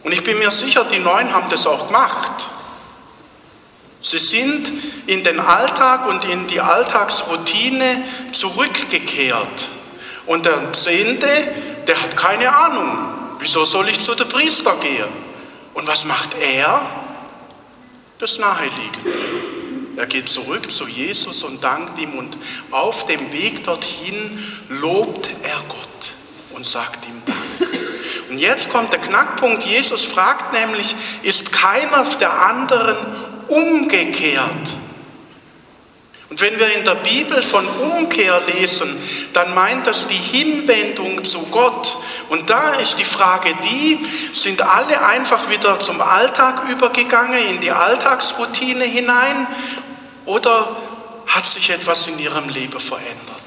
Und 0.04 0.12
ich 0.12 0.24
bin 0.24 0.38
mir 0.38 0.50
sicher, 0.50 0.84
die 0.84 0.98
neun 0.98 1.32
haben 1.32 1.48
das 1.50 1.66
auch 1.66 1.86
gemacht. 1.86 2.48
Sie 4.00 4.18
sind 4.18 4.70
in 5.06 5.24
den 5.24 5.40
Alltag 5.40 6.06
und 6.06 6.24
in 6.24 6.46
die 6.46 6.60
Alltagsroutine 6.60 8.02
zurückgekehrt. 8.32 9.68
Und 10.26 10.46
der 10.46 10.72
Zehnte, 10.72 11.28
der 11.86 12.00
hat 12.00 12.16
keine 12.16 12.54
Ahnung, 12.54 13.08
wieso 13.38 13.64
soll 13.64 13.88
ich 13.88 13.98
zu 13.98 14.14
der 14.14 14.24
Priester 14.24 14.76
gehen? 14.76 15.08
Und 15.74 15.86
was 15.86 16.04
macht 16.04 16.30
er? 16.40 16.86
Das 18.18 18.38
Naheliegende. 18.38 19.12
Er 19.96 20.06
geht 20.06 20.28
zurück 20.28 20.70
zu 20.70 20.88
Jesus 20.88 21.44
und 21.44 21.62
dankt 21.62 21.98
ihm 22.00 22.18
und 22.18 22.36
auf 22.70 23.06
dem 23.06 23.32
Weg 23.32 23.62
dorthin 23.64 24.42
lobt 24.68 25.30
er 25.42 25.62
Gott 25.68 26.12
und 26.54 26.66
sagt 26.66 27.06
ihm 27.06 27.22
Dank. 27.26 27.38
Und 28.30 28.38
jetzt 28.38 28.70
kommt 28.70 28.92
der 28.92 29.00
Knackpunkt. 29.00 29.62
Jesus 29.64 30.02
fragt 30.02 30.52
nämlich, 30.54 30.96
ist 31.22 31.52
keiner 31.52 32.04
der 32.18 32.32
anderen 32.32 32.96
umgekehrt? 33.46 34.74
Und 36.34 36.40
wenn 36.40 36.58
wir 36.58 36.74
in 36.74 36.84
der 36.84 36.96
Bibel 36.96 37.40
von 37.44 37.64
Umkehr 37.64 38.42
lesen, 38.52 38.92
dann 39.34 39.54
meint 39.54 39.86
das 39.86 40.08
die 40.08 40.14
Hinwendung 40.14 41.22
zu 41.22 41.42
Gott. 41.46 41.96
Und 42.28 42.50
da 42.50 42.74
ist 42.74 42.98
die 42.98 43.04
Frage 43.04 43.54
die, 43.62 44.04
sind 44.32 44.60
alle 44.60 45.00
einfach 45.06 45.48
wieder 45.48 45.78
zum 45.78 46.00
Alltag 46.00 46.68
übergegangen, 46.68 47.38
in 47.50 47.60
die 47.60 47.70
Alltagsroutine 47.70 48.82
hinein, 48.82 49.46
oder 50.24 50.76
hat 51.28 51.46
sich 51.46 51.70
etwas 51.70 52.08
in 52.08 52.18
ihrem 52.18 52.48
Leben 52.48 52.80
verändert? 52.80 53.43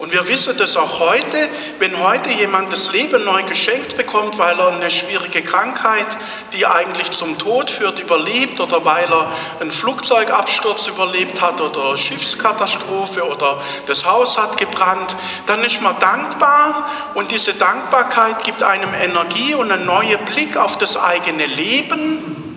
Und 0.00 0.12
wir 0.12 0.26
wissen 0.28 0.56
das 0.56 0.78
auch 0.78 0.98
heute, 0.98 1.50
wenn 1.78 2.02
heute 2.02 2.30
jemand 2.30 2.72
das 2.72 2.90
Leben 2.90 3.22
neu 3.22 3.42
geschenkt 3.42 3.98
bekommt, 3.98 4.38
weil 4.38 4.58
er 4.58 4.68
eine 4.68 4.90
schwierige 4.90 5.42
Krankheit, 5.42 6.06
die 6.54 6.64
eigentlich 6.64 7.10
zum 7.10 7.36
Tod 7.36 7.70
führt, 7.70 7.98
überlebt 7.98 8.60
oder 8.60 8.82
weil 8.82 9.04
er 9.04 9.30
einen 9.60 9.70
Flugzeugabsturz 9.70 10.86
überlebt 10.86 11.42
hat 11.42 11.60
oder 11.60 11.98
Schiffskatastrophe 11.98 13.28
oder 13.28 13.60
das 13.84 14.06
Haus 14.06 14.38
hat 14.38 14.56
gebrannt, 14.56 15.14
dann 15.44 15.62
ist 15.64 15.82
man 15.82 15.98
dankbar 15.98 16.88
und 17.12 17.30
diese 17.30 17.52
Dankbarkeit 17.52 18.42
gibt 18.42 18.62
einem 18.62 18.94
Energie 18.94 19.52
und 19.52 19.70
einen 19.70 19.84
neuen 19.84 20.24
Blick 20.24 20.56
auf 20.56 20.78
das 20.78 20.96
eigene 20.96 21.44
Leben. 21.44 22.56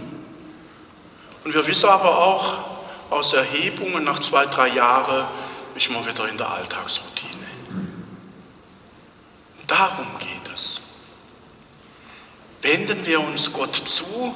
Und 1.44 1.54
wir 1.54 1.68
wissen 1.68 1.90
aber 1.90 2.20
auch 2.20 2.54
aus 3.10 3.34
Erhebungen 3.34 4.06
nach 4.06 4.20
zwei, 4.20 4.46
drei 4.46 4.70
Jahren, 4.70 5.26
ist 5.76 5.90
man 5.90 6.06
wieder 6.06 6.28
in 6.28 6.38
der 6.38 6.50
Alltagsroutine. 6.50 7.48
Darum 9.68 10.08
geht 10.20 10.54
es. 10.54 10.82
Wenden 12.62 13.06
wir 13.06 13.20
uns 13.20 13.52
Gott 13.52 13.76
zu 13.76 14.36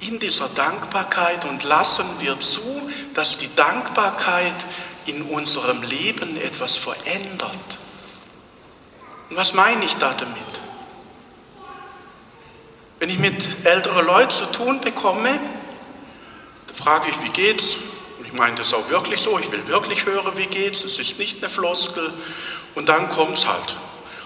in 0.00 0.18
dieser 0.18 0.48
Dankbarkeit 0.48 1.44
und 1.46 1.64
lassen 1.64 2.06
wir 2.18 2.38
zu, 2.38 2.90
dass 3.14 3.38
die 3.38 3.54
Dankbarkeit 3.54 4.54
in 5.06 5.22
unserem 5.22 5.82
Leben 5.82 6.36
etwas 6.36 6.76
verändert. 6.76 7.78
Und 9.30 9.36
was 9.36 9.54
meine 9.54 9.84
ich 9.84 9.94
da 9.96 10.12
damit? 10.12 10.36
Wenn 12.98 13.10
ich 13.10 13.18
mit 13.18 13.64
älteren 13.64 14.06
Leuten 14.06 14.30
zu 14.30 14.46
tun 14.46 14.80
bekomme, 14.80 15.38
frage 16.74 17.08
ich, 17.10 17.22
wie 17.22 17.30
geht's? 17.30 17.78
Ich 18.26 18.32
meine 18.32 18.56
das 18.56 18.74
auch 18.74 18.88
wirklich 18.88 19.20
so, 19.20 19.38
ich 19.38 19.50
will 19.50 19.66
wirklich 19.66 20.04
hören, 20.04 20.36
wie 20.36 20.46
geht's, 20.46 20.84
es 20.84 20.98
ist 20.98 21.18
nicht 21.18 21.38
eine 21.38 21.48
Floskel. 21.48 22.12
Und 22.74 22.88
dann 22.88 23.08
kommt 23.10 23.38
es 23.38 23.46
halt. 23.46 23.76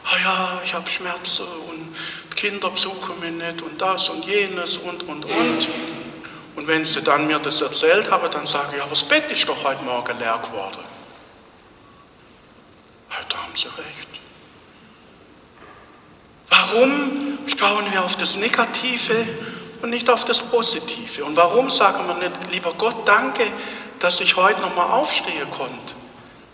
Ah 0.05 0.19
ja, 0.23 0.63
ich 0.65 0.75
habe 0.75 0.91
Schmerzen 0.91 1.45
und 1.69 1.95
Kinder 2.37 2.71
besuchen 2.71 3.21
mich 3.21 3.33
nicht 3.33 3.63
und 3.63 3.81
das 3.81 4.09
und 4.09 4.25
jenes 4.25 4.79
und, 4.79 5.03
und, 5.03 5.25
und. 5.25 5.69
Und 6.57 6.67
wenn 6.67 6.85
sie 6.85 7.03
dann 7.03 7.27
mir 7.27 7.39
das 7.39 7.61
erzählt 7.61 8.11
haben, 8.11 8.31
dann 8.33 8.47
sage 8.47 8.77
ich, 8.77 8.83
aber 8.83 8.91
das 8.91 9.03
Bett 9.03 9.31
ist 9.31 9.49
doch 9.49 9.63
heute 9.65 9.83
Morgen 9.85 10.19
leer 10.19 10.41
geworden. 10.45 10.85
Da 13.29 13.37
haben 13.37 13.57
sie 13.57 13.67
recht. 13.67 14.09
Warum 16.49 17.39
schauen 17.47 17.93
wir 17.93 18.05
auf 18.05 18.17
das 18.17 18.37
Negative 18.37 19.27
und 19.83 19.91
nicht 19.91 20.11
auf 20.11 20.25
das 20.25 20.43
Positive? 20.43 21.25
Und 21.25 21.37
warum 21.37 21.71
sagen 21.71 22.07
wir 22.09 22.15
nicht, 22.15 22.35
lieber 22.51 22.75
Gott, 22.75 23.07
danke, 23.07 23.45
dass 24.01 24.21
ich 24.21 24.37
heute 24.37 24.61
nochmal 24.61 24.91
aufstehen 24.91 25.51
konnte? 25.51 25.95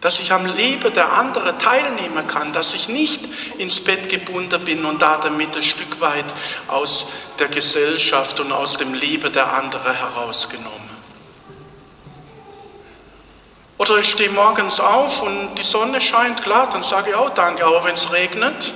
dass 0.01 0.21
ich 0.21 0.33
am 0.33 0.47
Leben 0.47 0.93
der 0.93 1.13
anderen 1.15 1.59
teilnehmen 1.59 2.29
kann, 2.29 2.53
dass 2.53 2.75
ich 2.75 2.89
nicht 2.89 3.29
ins 3.59 3.83
Bett 3.83 4.09
gebunden 4.09 4.65
bin 4.65 4.85
und 4.85 5.03
da 5.03 5.17
damit 5.17 5.57
ein 5.57 5.63
Stück 5.65 6.01
weit 6.01 6.27
aus 6.69 7.07
der 7.41 7.49
Gesellschaft 7.49 8.39
und 8.39 8.53
aus 8.53 8.77
dem 8.77 8.95
Leben 8.95 9.33
der 9.33 9.53
anderen 9.53 9.93
herausgenommen. 9.93 10.91
Oder 13.79 13.99
ich 13.99 14.09
stehe 14.09 14.31
morgens 14.31 14.81
auf 14.81 15.23
und 15.23 15.57
die 15.57 15.65
Sonne 15.65 16.01
scheint, 16.01 16.43
klar, 16.43 16.69
dann 16.71 16.83
sage 16.83 17.11
ich 17.11 17.17
auch 17.17 17.31
Danke, 17.31 17.65
aber 17.65 17.85
wenn 17.85 17.95
es 17.95 18.13
regnet, 18.13 18.75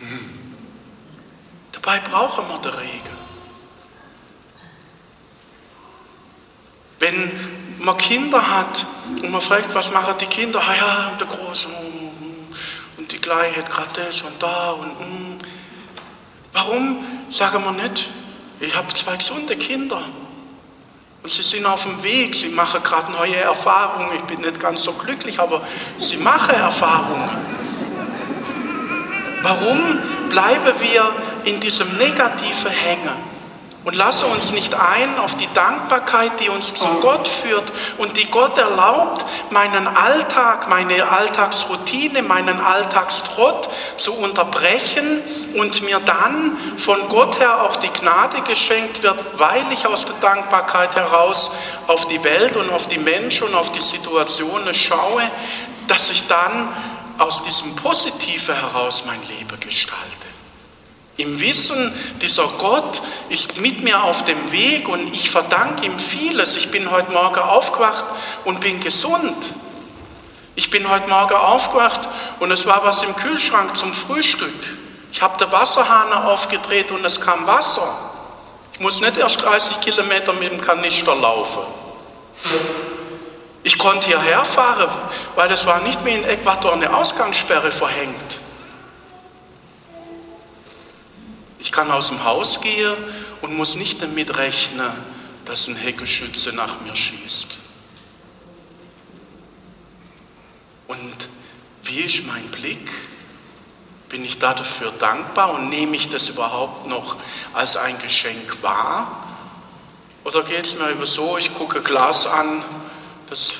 hm. 0.00 0.54
dabei 1.72 2.00
brauchen 2.00 2.46
wir 2.48 2.58
den 2.58 2.78
Regen. 2.78 3.21
Wenn 7.02 7.32
man 7.80 7.98
Kinder 7.98 8.40
hat 8.48 8.86
und 9.20 9.32
man 9.32 9.40
fragt, 9.40 9.74
was 9.74 9.92
machen 9.92 10.14
die 10.20 10.26
Kinder? 10.26 10.62
Ah 10.64 10.72
ja, 10.72 11.12
der 11.18 11.26
Große 11.26 11.66
und 12.96 13.10
die 13.10 13.18
Kleine 13.18 13.56
hat 13.56 13.68
gerade 13.68 14.06
das 14.06 14.22
und 14.22 14.40
da 14.40 14.70
und 14.70 15.00
mm. 15.00 15.38
Warum 16.52 17.04
sagen 17.28 17.64
wir 17.64 17.82
nicht, 17.82 18.08
ich 18.60 18.76
habe 18.76 18.92
zwei 18.92 19.16
gesunde 19.16 19.56
Kinder 19.56 20.00
und 21.24 21.28
sie 21.28 21.42
sind 21.42 21.66
auf 21.66 21.82
dem 21.82 22.00
Weg, 22.04 22.36
sie 22.36 22.50
machen 22.50 22.80
gerade 22.84 23.10
neue 23.10 23.34
Erfahrungen. 23.34 24.14
Ich 24.14 24.22
bin 24.22 24.40
nicht 24.40 24.60
ganz 24.60 24.84
so 24.84 24.92
glücklich, 24.92 25.40
aber 25.40 25.60
sie 25.98 26.18
machen 26.18 26.54
Erfahrungen. 26.54 27.30
Warum 29.42 29.98
bleiben 30.28 30.72
wir 30.78 31.12
in 31.46 31.58
diesem 31.58 31.96
Negativen 31.96 32.70
hängen? 32.70 33.31
Und 33.84 33.96
lasse 33.96 34.26
uns 34.26 34.52
nicht 34.52 34.74
ein 34.74 35.18
auf 35.18 35.36
die 35.36 35.52
Dankbarkeit, 35.54 36.38
die 36.38 36.48
uns 36.48 36.72
zu 36.72 36.86
Gott 37.00 37.26
führt 37.26 37.64
und 37.98 38.16
die 38.16 38.30
Gott 38.30 38.56
erlaubt, 38.56 39.24
meinen 39.50 39.88
Alltag, 39.88 40.68
meine 40.68 41.10
Alltagsroutine, 41.10 42.22
meinen 42.22 42.60
Alltagstrott 42.60 43.68
zu 43.96 44.14
unterbrechen 44.14 45.20
und 45.54 45.82
mir 45.82 45.98
dann 46.00 46.56
von 46.76 47.08
Gott 47.08 47.40
her 47.40 47.62
auch 47.62 47.74
die 47.76 47.92
Gnade 47.92 48.42
geschenkt 48.42 49.02
wird, 49.02 49.18
weil 49.38 49.64
ich 49.72 49.84
aus 49.84 50.06
der 50.06 50.14
Dankbarkeit 50.20 50.94
heraus 50.94 51.50
auf 51.88 52.06
die 52.06 52.22
Welt 52.22 52.56
und 52.56 52.70
auf 52.72 52.86
die 52.86 52.98
Menschen 52.98 53.48
und 53.48 53.54
auf 53.56 53.72
die 53.72 53.80
Situationen 53.80 54.74
schaue, 54.74 55.22
dass 55.88 56.10
ich 56.10 56.28
dann 56.28 56.68
aus 57.18 57.42
diesem 57.42 57.74
Positive 57.74 58.54
heraus 58.54 59.04
mein 59.06 59.20
Leben 59.28 59.58
gestalte. 59.58 60.31
Im 61.22 61.38
Wissen, 61.38 61.94
dieser 62.20 62.48
Gott 62.58 63.00
ist 63.28 63.60
mit 63.60 63.84
mir 63.84 64.02
auf 64.02 64.24
dem 64.24 64.50
Weg 64.50 64.88
und 64.88 65.14
ich 65.14 65.30
verdanke 65.30 65.86
ihm 65.86 65.96
vieles. 65.96 66.56
Ich 66.56 66.72
bin 66.72 66.90
heute 66.90 67.12
Morgen 67.12 67.38
aufgewacht 67.38 68.04
und 68.44 68.60
bin 68.60 68.80
gesund. 68.80 69.54
Ich 70.56 70.68
bin 70.70 70.88
heute 70.90 71.08
Morgen 71.08 71.34
aufgewacht 71.34 72.08
und 72.40 72.50
es 72.50 72.66
war 72.66 72.82
was 72.82 73.04
im 73.04 73.14
Kühlschrank 73.14 73.76
zum 73.76 73.94
Frühstück. 73.94 74.52
Ich 75.12 75.22
habe 75.22 75.38
den 75.38 75.52
Wasserhahn 75.52 76.12
aufgedreht 76.12 76.90
und 76.90 77.04
es 77.04 77.20
kam 77.20 77.46
Wasser. 77.46 77.96
Ich 78.72 78.80
muss 78.80 79.00
nicht 79.00 79.16
erst 79.16 79.40
30 79.42 79.78
Kilometer 79.78 80.32
mit 80.32 80.50
dem 80.50 80.60
Kanister 80.60 81.14
laufen. 81.14 81.62
Ich 83.62 83.78
konnte 83.78 84.08
hierher 84.08 84.44
fahren, 84.44 84.90
weil 85.36 85.52
es 85.52 85.66
war 85.66 85.82
nicht 85.82 86.02
mehr 86.02 86.16
in 86.16 86.24
Äquator 86.24 86.72
eine 86.72 86.92
Ausgangssperre 86.92 87.70
verhängt. 87.70 88.40
Ich 91.62 91.70
kann 91.70 91.92
aus 91.92 92.08
dem 92.08 92.24
Haus 92.24 92.60
gehen 92.60 92.96
und 93.40 93.56
muss 93.56 93.76
nicht 93.76 94.02
damit 94.02 94.36
rechnen, 94.36 94.90
dass 95.44 95.68
ein 95.68 95.76
Heckeschütze 95.76 96.52
nach 96.52 96.80
mir 96.80 96.96
schießt. 96.96 97.56
Und 100.88 101.28
wie 101.84 102.00
ist 102.00 102.26
mein 102.26 102.44
Blick? 102.48 102.90
Bin 104.08 104.24
ich 104.24 104.40
dafür 104.40 104.90
dankbar 104.90 105.54
und 105.54 105.70
nehme 105.70 105.94
ich 105.94 106.08
das 106.08 106.28
überhaupt 106.28 106.88
noch 106.88 107.16
als 107.54 107.76
ein 107.76 107.96
Geschenk 108.00 108.60
wahr? 108.60 109.24
Oder 110.24 110.42
geht 110.42 110.66
es 110.66 110.74
mir 110.74 110.90
über 110.90 111.06
so, 111.06 111.38
ich 111.38 111.54
gucke 111.54 111.80
Glas 111.80 112.26
an, 112.26 112.64
das 113.30 113.54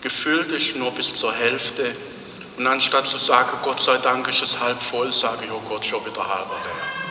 gefüllt 0.00 0.52
ist 0.52 0.74
nur 0.76 0.90
bis 0.90 1.12
zur 1.12 1.34
Hälfte. 1.34 1.94
Und 2.56 2.66
anstatt 2.66 3.06
zu 3.06 3.18
sagen, 3.18 3.50
Gott 3.62 3.80
sei 3.80 3.98
Dank 3.98 4.28
ist 4.28 4.42
es 4.42 4.60
halb 4.60 4.80
voll, 4.82 5.10
sage 5.10 5.44
ich, 5.44 5.50
oh 5.50 5.62
Gott, 5.68 5.84
schon 5.84 6.04
wieder 6.04 6.26
halber 6.26 6.56
leer. 6.62 7.04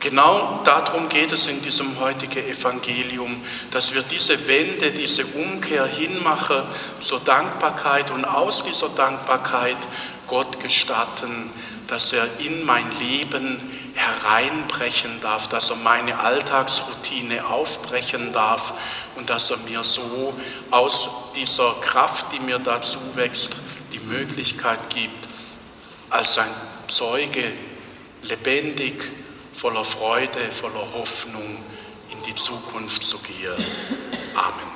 Genau 0.00 0.62
darum 0.64 1.08
geht 1.08 1.30
es 1.30 1.46
in 1.46 1.62
diesem 1.62 2.00
heutigen 2.00 2.44
Evangelium, 2.44 3.40
dass 3.70 3.94
wir 3.94 4.02
diese 4.02 4.48
Wende, 4.48 4.90
diese 4.90 5.24
Umkehr 5.24 5.86
hinmachen 5.86 6.62
zur 6.98 7.20
Dankbarkeit 7.20 8.10
und 8.10 8.24
aus 8.24 8.64
dieser 8.64 8.88
Dankbarkeit 8.88 9.76
Gott 10.26 10.58
gestatten, 10.58 11.52
dass 11.86 12.12
er 12.12 12.28
in 12.38 12.64
mein 12.64 12.86
Leben 12.98 13.58
hereinbrechen 13.94 15.20
darf, 15.20 15.48
dass 15.48 15.70
er 15.70 15.76
meine 15.76 16.18
Alltagsroutine 16.18 17.46
aufbrechen 17.46 18.32
darf 18.32 18.74
und 19.16 19.28
dass 19.30 19.50
er 19.50 19.58
mir 19.58 19.82
so 19.82 20.34
aus 20.70 21.10
dieser 21.36 21.74
Kraft, 21.80 22.32
die 22.32 22.40
mir 22.40 22.58
dazu 22.58 22.98
wächst, 23.14 23.56
die 23.92 24.00
Möglichkeit 24.00 24.90
gibt, 24.90 25.28
als 26.10 26.38
ein 26.38 26.50
Zeuge 26.88 27.52
lebendig 28.22 29.08
voller 29.54 29.84
Freude, 29.84 30.50
voller 30.50 30.86
Hoffnung 30.94 31.58
in 32.10 32.22
die 32.26 32.34
Zukunft 32.34 33.02
zu 33.02 33.18
gehen. 33.18 33.64
Amen. 34.34 34.71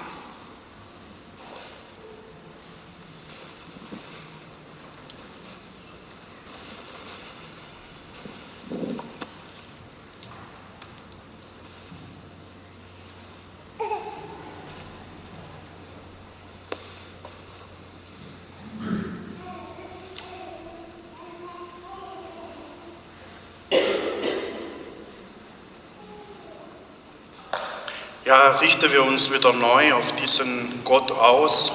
Ja, 28.26 28.56
richten 28.60 28.90
wir 28.90 29.04
uns 29.04 29.32
wieder 29.32 29.52
neu 29.52 29.94
auf 29.94 30.10
diesen 30.16 30.80
Gott 30.84 31.12
aus, 31.12 31.70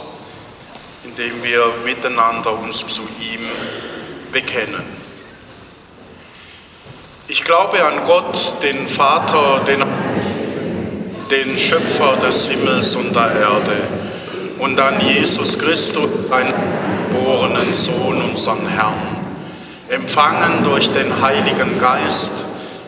indem 1.06 1.42
wir 1.42 1.64
miteinander 1.86 2.60
uns 2.60 2.86
zu 2.88 3.04
ihm 3.22 3.40
bekennen. 4.34 4.84
Ich 7.30 7.46
glaube 7.46 7.82
an 7.86 8.06
Gott, 8.06 8.56
den 8.62 8.86
Vater, 8.86 9.62
den, 9.66 9.82
den 11.32 11.58
Schöpfer 11.58 12.18
des 12.18 12.50
Himmels 12.50 12.98
und 12.98 13.16
der 13.16 13.32
Erde 13.32 13.78
und 14.60 14.78
an 14.78 15.00
Jesus 15.00 15.58
Christus, 15.58 16.10
seinen 16.28 16.54
geborenen 17.08 17.72
Sohn, 17.72 18.22
unseren 18.30 18.68
Herrn, 18.68 19.16
empfangen 19.88 20.66
durch 20.66 20.92
den 20.92 21.22
Heiligen 21.22 21.80
Geist, 21.80 22.34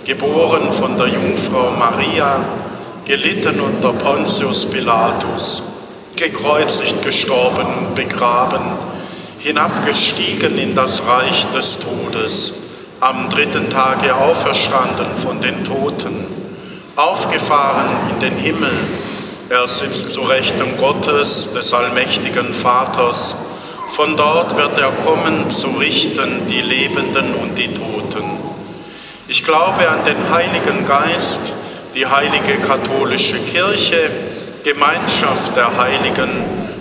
geboren 0.04 0.70
von 0.74 0.98
der 0.98 1.08
Jungfrau 1.08 1.70
Maria, 1.70 2.44
gelitten 3.06 3.60
unter 3.60 3.92
Pontius 3.94 4.66
Pilatus, 4.66 5.64
gekreuzigt, 6.16 7.02
gestorben 7.02 7.68
und 7.80 7.96
begraben, 7.96 8.62
hinabgestiegen 9.40 10.58
in 10.58 10.74
das 10.74 11.06
Reich 11.06 11.46
des 11.54 11.80
Todes, 11.80 12.54
am 13.02 13.30
dritten 13.30 13.70
Tage 13.70 14.16
auferstanden 14.16 15.16
von 15.18 15.42
den 15.42 15.66
Toten, 15.66 16.26
aufgefahren 16.96 18.12
in 18.12 18.20
den 18.20 18.38
Himmel. 18.38 18.72
Er 19.50 19.68
sitzt 19.68 20.12
zu 20.12 20.22
Rechten 20.22 20.78
Gottes, 20.78 21.52
des 21.54 21.74
allmächtigen 21.74 22.54
Vaters. 22.54 23.36
Von 23.90 24.16
dort 24.16 24.56
wird 24.56 24.80
er 24.80 24.92
kommen 24.92 25.50
zu 25.50 25.68
richten 25.72 26.48
die 26.48 26.62
Lebenden 26.62 27.36
und 27.36 27.58
die 27.58 27.68
Toten. 27.68 28.24
Ich 29.28 29.44
glaube 29.44 29.90
an 29.90 30.06
den 30.06 30.30
Heiligen 30.32 30.88
Geist, 30.88 31.42
die 31.96 32.08
heilige 32.08 32.58
katholische 32.58 33.38
Kirche, 33.38 34.10
Gemeinschaft 34.64 35.56
der 35.56 35.78
Heiligen, 35.78 36.30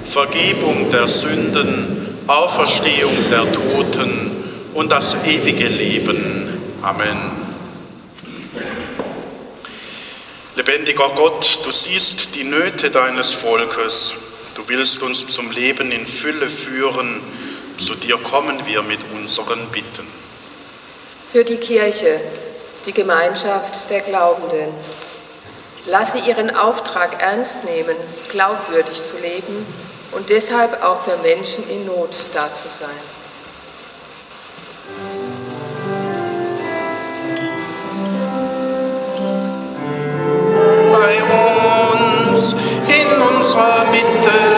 Vergebung 0.04 0.90
der 0.90 1.06
Sünden, 1.06 2.18
Auferstehung 2.26 3.30
der 3.30 3.52
Toten 3.52 4.30
und 4.74 4.90
das 4.90 5.16
ewige 5.24 5.68
Leben. 5.68 6.60
Amen. 6.82 7.42
Lebendiger 10.56 11.10
Gott, 11.16 11.60
du 11.64 11.70
siehst 11.70 12.34
die 12.34 12.44
Nöte 12.44 12.90
deines 12.90 13.32
Volkes. 13.32 14.14
Du 14.54 14.62
willst 14.66 15.02
uns 15.02 15.26
zum 15.26 15.50
Leben 15.50 15.90
in 15.92 16.06
Fülle 16.06 16.48
führen. 16.48 17.20
Zu 17.78 17.94
dir 17.94 18.18
kommen 18.18 18.60
wir 18.66 18.82
mit 18.82 19.00
unseren 19.14 19.66
Bitten. 19.72 20.06
Für 21.32 21.42
die 21.42 21.56
Kirche, 21.56 22.20
die 22.86 22.92
Gemeinschaft 22.92 23.88
der 23.90 24.00
Glaubenden. 24.00 24.72
Lass 25.86 26.12
sie 26.12 26.20
ihren 26.20 26.54
Auftrag 26.54 27.20
ernst 27.20 27.64
nehmen, 27.64 27.96
glaubwürdig 28.30 29.04
zu 29.04 29.16
leben 29.18 29.66
und 30.12 30.28
deshalb 30.28 30.82
auch 30.84 31.02
für 31.02 31.16
Menschen 31.18 31.68
in 31.68 31.86
Not 31.86 32.10
da 32.32 32.54
zu 32.54 32.68
sein. 32.68 32.88
Bei 40.92 41.22
uns, 42.30 42.52
in 42.86 43.36
unserer 43.36 43.84
Mitte, 43.90 44.51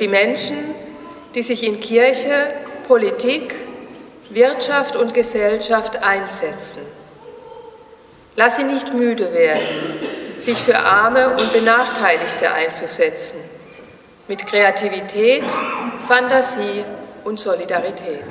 die 0.00 0.08
Menschen, 0.08 0.74
die 1.34 1.42
sich 1.42 1.64
in 1.64 1.80
Kirche, 1.80 2.54
Politik, 2.86 3.54
Wirtschaft 4.30 4.96
und 4.96 5.14
Gesellschaft 5.14 6.02
einsetzen. 6.02 6.78
Lass 8.36 8.56
sie 8.56 8.64
nicht 8.64 8.94
müde 8.94 9.32
werden, 9.32 9.98
sich 10.38 10.58
für 10.58 10.78
Arme 10.78 11.30
und 11.30 11.52
Benachteiligte 11.52 12.52
einzusetzen, 12.52 13.36
mit 14.28 14.46
Kreativität, 14.46 15.44
Fantasie 16.06 16.84
und 17.24 17.40
Solidarität. 17.40 18.24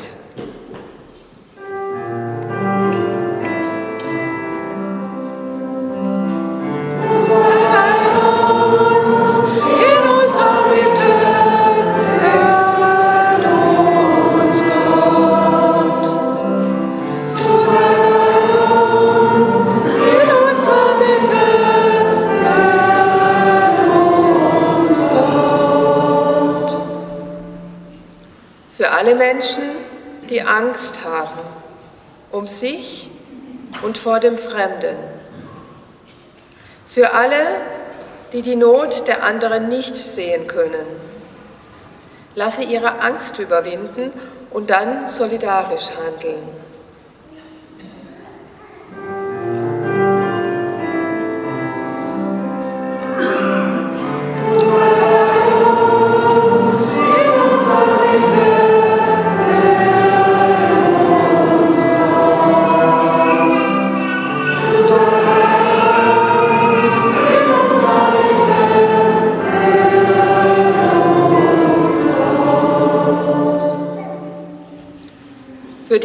Alle 29.07 29.15
Menschen, 29.15 29.63
die 30.29 30.41
Angst 30.41 31.05
haben 31.05 31.39
um 32.33 32.45
sich 32.45 33.09
und 33.81 33.97
vor 33.97 34.19
dem 34.19 34.37
Fremden. 34.37 34.97
Für 36.89 37.13
alle, 37.13 37.37
die 38.33 38.41
die 38.41 38.57
Not 38.57 39.07
der 39.07 39.23
anderen 39.23 39.69
nicht 39.69 39.95
sehen 39.95 40.45
können. 40.47 40.85
Lasse 42.35 42.63
ihre 42.63 42.99
Angst 42.99 43.39
überwinden 43.39 44.11
und 44.49 44.69
dann 44.69 45.07
solidarisch 45.07 45.87
handeln. 46.05 46.49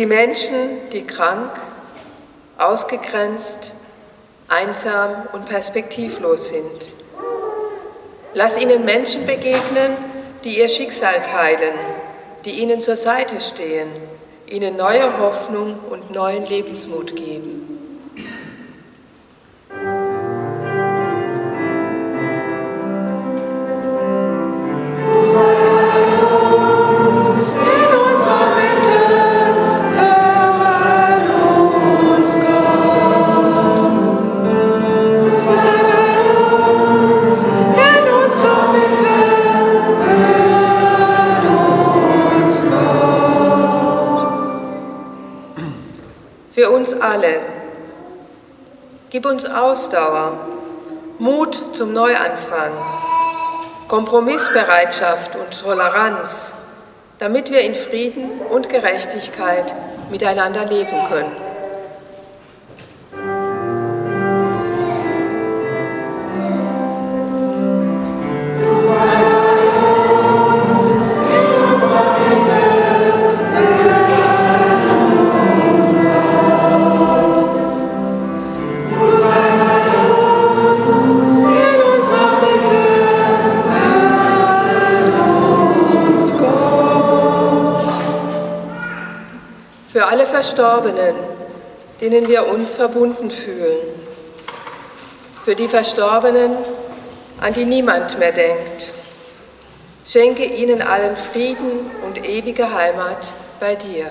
Die 0.03 0.07
Menschen, 0.07 0.91
die 0.93 1.07
krank, 1.07 1.53
ausgegrenzt, 2.59 3.73
einsam 4.49 5.29
und 5.33 5.47
perspektivlos 5.47 6.49
sind. 6.49 6.93
Lass 8.35 8.61
ihnen 8.61 8.85
Menschen 8.85 9.27
begegnen, 9.27 9.97
die 10.43 10.59
ihr 10.59 10.69
Schicksal 10.69 11.15
teilen, 11.23 11.75
die 12.45 12.51
ihnen 12.51 12.81
zur 12.81 12.97
Seite 12.97 13.41
stehen, 13.41 13.91
ihnen 14.49 14.77
neue 14.77 15.21
Hoffnung 15.21 15.79
und 15.89 16.11
neuen 16.11 16.47
Lebensmut 16.47 17.15
geben. 17.15 17.72
Alle. 47.03 47.41
Gib 49.11 49.27
uns 49.27 49.45
Ausdauer, 49.45 50.39
Mut 51.19 51.77
zum 51.77 51.93
Neuanfang, 51.93 52.73
Kompromissbereitschaft 53.89 55.37
und 55.37 55.61
Toleranz, 55.61 56.53
damit 57.19 57.51
wir 57.51 57.61
in 57.61 57.75
Frieden 57.75 58.41
und 58.51 58.69
Gerechtigkeit 58.69 59.75
miteinander 60.11 60.65
leben 60.65 60.97
können. 61.11 61.42
Für 90.03 90.09
alle 90.09 90.27
Verstorbenen, 90.27 91.15
denen 92.01 92.27
wir 92.27 92.49
uns 92.49 92.75
verbunden 92.75 93.31
fühlen. 93.31 93.79
Für 95.45 95.55
die 95.55 95.69
Verstorbenen, 95.69 96.57
an 97.41 97.53
die 97.53 97.65
niemand 97.65 98.19
mehr 98.19 98.33
denkt. 98.33 98.91
Schenke 100.05 100.45
ihnen 100.45 100.83
allen 100.83 101.17
Frieden 101.17 101.89
und 102.05 102.27
ewige 102.27 102.75
Heimat 102.75 103.33
bei 103.61 103.77
dir. 103.77 104.07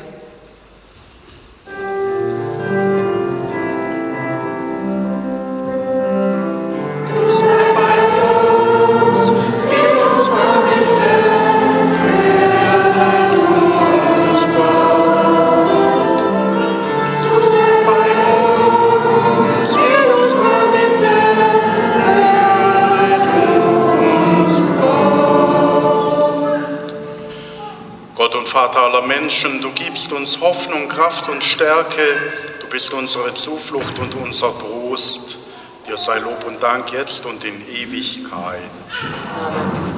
Aller 29.01 29.07
Menschen, 29.07 29.61
du 29.61 29.71
gibst 29.71 30.11
uns 30.13 30.39
Hoffnung, 30.41 30.87
Kraft 30.87 31.29
und 31.29 31.43
Stärke, 31.43 32.01
du 32.61 32.67
bist 32.67 32.93
unsere 32.93 33.33
Zuflucht 33.33 33.97
und 33.99 34.15
unser 34.15 34.57
Trost. 34.57 35.37
Dir 35.87 35.97
sei 35.97 36.19
Lob 36.19 36.45
und 36.45 36.61
Dank 36.61 36.91
jetzt 36.91 37.25
und 37.25 37.43
in 37.43 37.67
Ewigkeit. 37.67 38.61
Amen. 39.37 39.90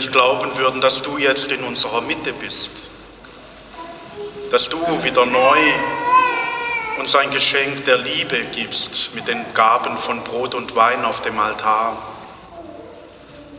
Nicht 0.00 0.12
glauben 0.12 0.56
würden, 0.56 0.80
dass 0.80 1.02
du 1.02 1.18
jetzt 1.18 1.52
in 1.52 1.62
unserer 1.62 2.00
Mitte 2.00 2.32
bist, 2.32 2.70
dass 4.50 4.70
du 4.70 4.78
wieder 5.02 5.26
neu 5.26 5.58
uns 6.98 7.14
ein 7.14 7.30
Geschenk 7.30 7.84
der 7.84 7.98
Liebe 7.98 8.38
gibst 8.54 9.14
mit 9.14 9.28
den 9.28 9.44
Gaben 9.52 9.98
von 9.98 10.24
Brot 10.24 10.54
und 10.54 10.74
Wein 10.74 11.04
auf 11.04 11.20
dem 11.20 11.38
Altar, 11.38 11.98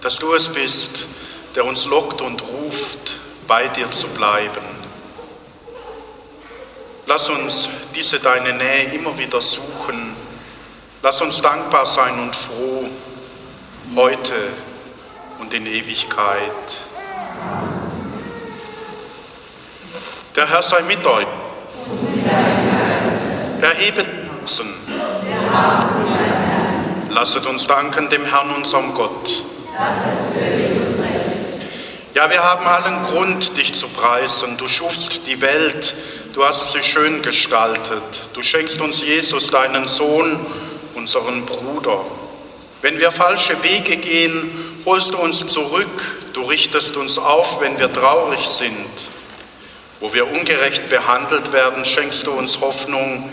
dass 0.02 0.18
du 0.18 0.34
es 0.34 0.50
bist, 0.50 1.06
der 1.54 1.64
uns 1.64 1.86
lockt 1.86 2.22
und 2.22 2.42
ruft, 2.42 3.14
bei 3.48 3.68
dir 3.68 3.92
zu 3.92 4.08
bleiben. 4.08 4.66
Lass 7.06 7.30
uns 7.30 7.70
diese 7.94 8.20
deine 8.20 8.54
Nähe 8.54 8.96
immer 8.96 9.16
wieder 9.16 9.42
suchen. 9.42 10.16
Lass 11.04 11.22
uns 11.22 11.40
dankbar 11.40 11.86
sein 11.86 12.20
und 12.20 12.36
froh 12.36 12.90
heute 13.96 14.51
und 15.52 15.58
in 15.58 15.66
Ewigkeit. 15.66 16.52
Der 20.36 20.48
Herr 20.50 20.62
sei 20.62 20.82
mit 20.84 21.06
euch. 21.06 21.28
Erhebet 23.62 24.08
Herzen. 24.40 24.74
Lasset 27.10 27.46
uns 27.46 27.68
danken 27.68 28.10
dem 28.10 28.26
Herrn, 28.26 28.50
unserem 28.56 28.94
Gott. 28.94 29.44
Ja, 32.14 32.30
wir 32.30 32.44
haben 32.44 32.66
allen 32.66 33.04
Grund, 33.04 33.58
dich 33.58 33.74
zu 33.74 33.88
preisen. 33.90 34.58
Du 34.58 34.68
schufst 34.68 35.28
die 35.28 35.42
Welt, 35.42 35.94
du 36.34 36.46
hast 36.46 36.72
sie 36.72 36.82
schön 36.82 37.22
gestaltet. 37.22 38.30
Du 38.34 38.42
schenkst 38.42 38.80
uns 38.82 39.02
Jesus, 39.02 39.50
deinen 39.50 39.86
Sohn, 39.86 40.46
unseren 40.96 41.46
Bruder. 41.46 42.00
Wenn 42.82 43.00
wir 43.00 43.12
falsche 43.12 43.62
Wege 43.64 43.98
gehen, 43.98 44.71
holst 44.86 45.14
du 45.14 45.18
uns 45.18 45.46
zurück. 45.46 46.02
Du 46.34 46.44
richtest 46.44 46.98
uns 46.98 47.18
auf, 47.18 47.62
wenn 47.62 47.78
wir 47.80 47.92
traurig 47.92 48.46
sind. 48.48 48.88
Wo 50.00 50.14
wir 50.14 50.32
ungerecht 50.32 50.90
behandelt 50.90 51.54
werden, 51.54 51.86
schenkst 51.86 52.26
du 52.26 52.32
uns 52.32 52.60
Hoffnung 52.60 53.30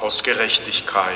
aus 0.00 0.22
Gerechtigkeit. 0.22 1.12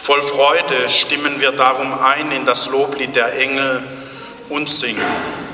Voll 0.00 0.22
Freude 0.22 0.88
stimmen 0.88 1.40
wir 1.40 1.52
darum 1.52 1.98
ein 1.98 2.30
in 2.30 2.44
das 2.44 2.68
Loblied 2.68 3.16
der 3.16 3.36
Engel 3.38 3.82
und 4.48 4.68
singen. 4.68 5.45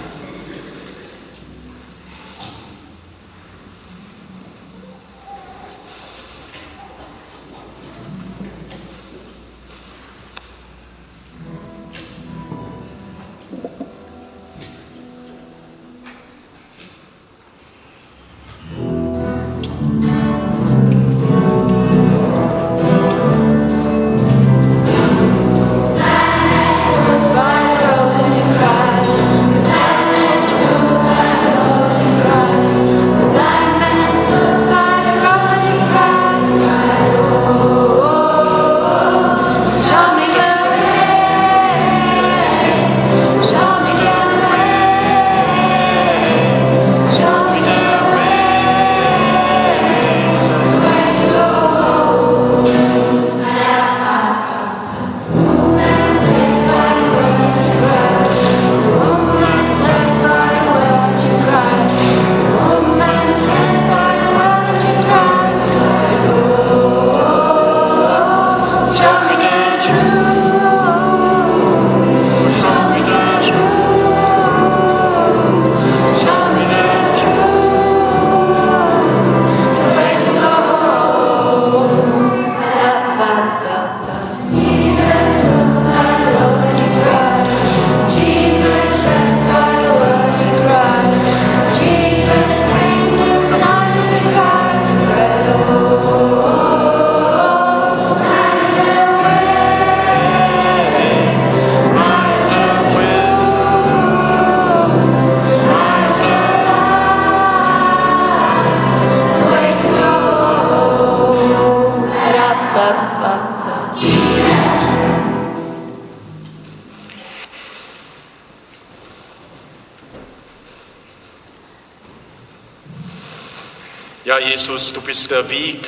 Bist 125.12 125.30
der 125.30 125.50
Weg, 125.50 125.86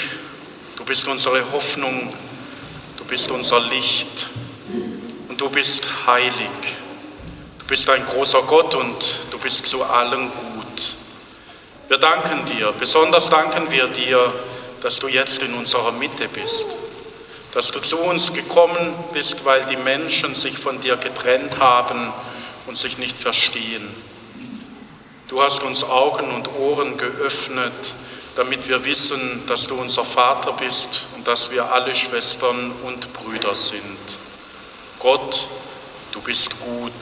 du 0.77 0.85
bist 0.85 1.09
unsere 1.09 1.51
Hoffnung, 1.51 2.13
du 2.99 3.05
bist 3.07 3.31
unser 3.31 3.59
Licht 3.59 4.27
und 5.31 5.41
du 5.41 5.49
bist 5.49 5.89
heilig. 6.07 6.51
Du 7.59 7.65
bist 7.65 7.89
ein 7.89 8.05
großer 8.05 8.43
Gott 8.43 8.75
und 8.75 9.21
du 9.31 9.39
bist 9.39 9.65
zu 9.65 9.83
allen 9.83 10.31
gut. 10.31 10.97
Wir 11.89 11.97
danken 11.97 12.45
dir, 12.45 12.75
besonders 12.79 13.31
danken 13.31 13.71
wir 13.71 13.87
dir, 13.87 14.31
dass 14.83 14.99
du 14.99 15.09
jetzt 15.09 15.43
in 15.43 15.55
unserer 15.55 15.93
Mitte 15.93 16.29
bist, 16.29 16.67
dass 17.55 17.73
du 17.73 17.81
zu 17.81 17.97
uns 17.97 18.31
gekommen 18.31 18.93
bist, 19.15 19.47
weil 19.47 19.65
die 19.65 19.79
Menschen 19.79 20.35
sich 20.35 20.59
von 20.59 20.83
dir 20.83 20.99
getrennt 20.99 21.59
haben 21.61 22.13
und 22.67 22.77
sich 22.77 22.99
nicht 22.99 23.17
verstehen. 23.17 23.89
Du 25.29 25.43
hast 25.43 25.63
uns 25.63 25.83
Augen 25.83 26.31
und 26.31 26.47
Ohren 26.59 26.99
geöffnet, 26.99 27.95
damit 28.37 28.69
wir 28.69 28.85
wissen, 28.85 29.45
dass 29.47 29.67
du 29.67 29.75
unser 29.77 30.05
Vater 30.05 30.53
bist 30.53 31.03
und 31.17 31.27
dass 31.29 31.51
wir 31.51 31.73
alle 31.73 31.95
Schwestern 31.95 32.73
und 32.85 33.13
Brüder 33.13 33.55
sind. 33.55 33.99
Gott, 34.99 35.47
du 36.13 36.21
bist 36.21 36.59
gut. 36.61 36.93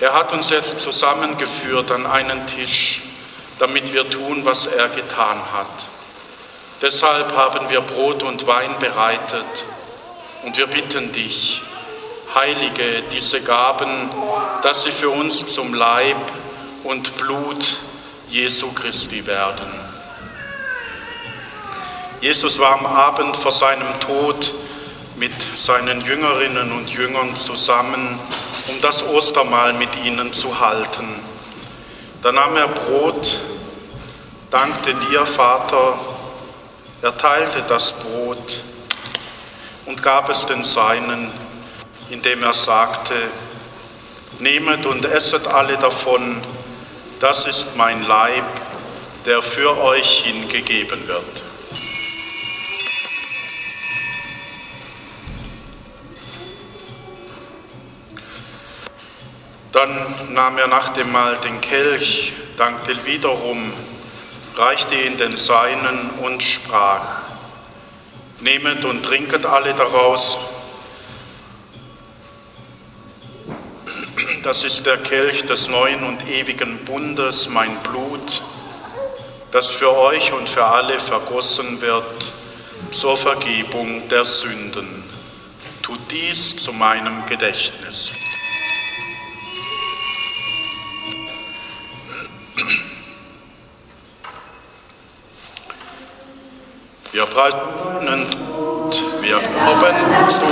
Er 0.00 0.14
hat 0.14 0.32
uns 0.32 0.50
jetzt 0.50 0.80
zusammengeführt 0.80 1.90
an 1.90 2.06
einen 2.06 2.46
Tisch, 2.46 3.02
damit 3.58 3.92
wir 3.92 4.08
tun, 4.08 4.44
was 4.44 4.66
er 4.66 4.88
getan 4.88 5.40
hat. 5.52 5.66
Deshalb 6.80 7.36
haben 7.36 7.70
wir 7.70 7.80
Brot 7.80 8.24
und 8.24 8.46
Wein 8.46 8.74
bereitet 8.80 9.64
und 10.42 10.56
wir 10.56 10.66
bitten 10.66 11.12
dich, 11.12 11.62
heilige 12.34 13.02
diese 13.12 13.40
Gaben, 13.42 14.10
dass 14.62 14.82
sie 14.82 14.90
für 14.90 15.10
uns 15.10 15.46
zum 15.46 15.74
Leib 15.74 16.16
und 16.84 17.16
Blut 17.16 17.76
Jesu 18.28 18.72
Christi 18.72 19.26
werden. 19.26 19.70
Jesus 22.20 22.58
war 22.58 22.78
am 22.78 22.86
Abend 22.86 23.36
vor 23.36 23.52
seinem 23.52 23.98
Tod 24.00 24.54
mit 25.16 25.32
seinen 25.56 26.00
Jüngerinnen 26.00 26.72
und 26.72 26.88
Jüngern 26.88 27.34
zusammen, 27.34 28.18
um 28.68 28.80
das 28.80 29.04
Ostermahl 29.04 29.72
mit 29.74 29.90
ihnen 30.04 30.32
zu 30.32 30.60
halten. 30.60 31.08
Da 32.22 32.32
nahm 32.32 32.56
er 32.56 32.68
Brot, 32.68 33.40
dankte 34.50 34.94
dir, 34.94 35.26
Vater, 35.26 35.98
er 37.02 37.16
teilte 37.16 37.62
das 37.68 37.92
Brot 37.92 38.62
und 39.86 40.02
gab 40.02 40.28
es 40.30 40.46
den 40.46 40.62
Seinen, 40.62 41.32
indem 42.10 42.42
er 42.44 42.52
sagte, 42.52 43.14
Nehmet 44.38 44.86
und 44.86 45.04
esset 45.04 45.46
alle 45.46 45.76
davon, 45.76 46.40
das 47.22 47.46
ist 47.46 47.76
mein 47.76 48.02
Leib, 48.02 48.44
der 49.26 49.42
für 49.42 49.80
euch 49.80 50.24
hingegeben 50.24 51.06
wird. 51.06 51.42
Dann 59.70 60.34
nahm 60.34 60.58
er 60.58 60.66
nach 60.66 60.88
dem 60.88 61.12
Mahl 61.12 61.36
den 61.36 61.60
Kelch, 61.60 62.32
dankte 62.56 63.06
wiederum, 63.06 63.72
reichte 64.56 64.96
ihn 64.96 65.16
den 65.16 65.36
Seinen 65.36 66.10
und 66.22 66.42
sprach, 66.42 67.22
Nehmet 68.40 68.84
und 68.84 69.04
trinket 69.04 69.46
alle 69.46 69.72
daraus, 69.74 70.38
Das 74.42 74.64
ist 74.64 74.86
der 74.86 74.98
Kelch 74.98 75.44
des 75.46 75.68
neuen 75.68 76.04
und 76.04 76.28
ewigen 76.28 76.84
Bundes, 76.84 77.48
mein 77.48 77.74
Blut, 77.84 78.42
das 79.50 79.70
für 79.70 79.96
euch 79.96 80.32
und 80.32 80.48
für 80.48 80.64
alle 80.64 80.98
vergossen 80.98 81.80
wird 81.80 82.32
zur 82.90 83.16
Vergebung 83.16 84.08
der 84.08 84.24
Sünden. 84.24 85.04
Tut 85.82 86.00
dies 86.10 86.56
zu 86.56 86.72
meinem 86.72 87.24
Gedächtnis. 87.26 88.12
Wir 97.12 97.26
preisen 97.26 97.58
und 97.98 99.22
wir 99.22 99.38
glauben, 99.38 99.96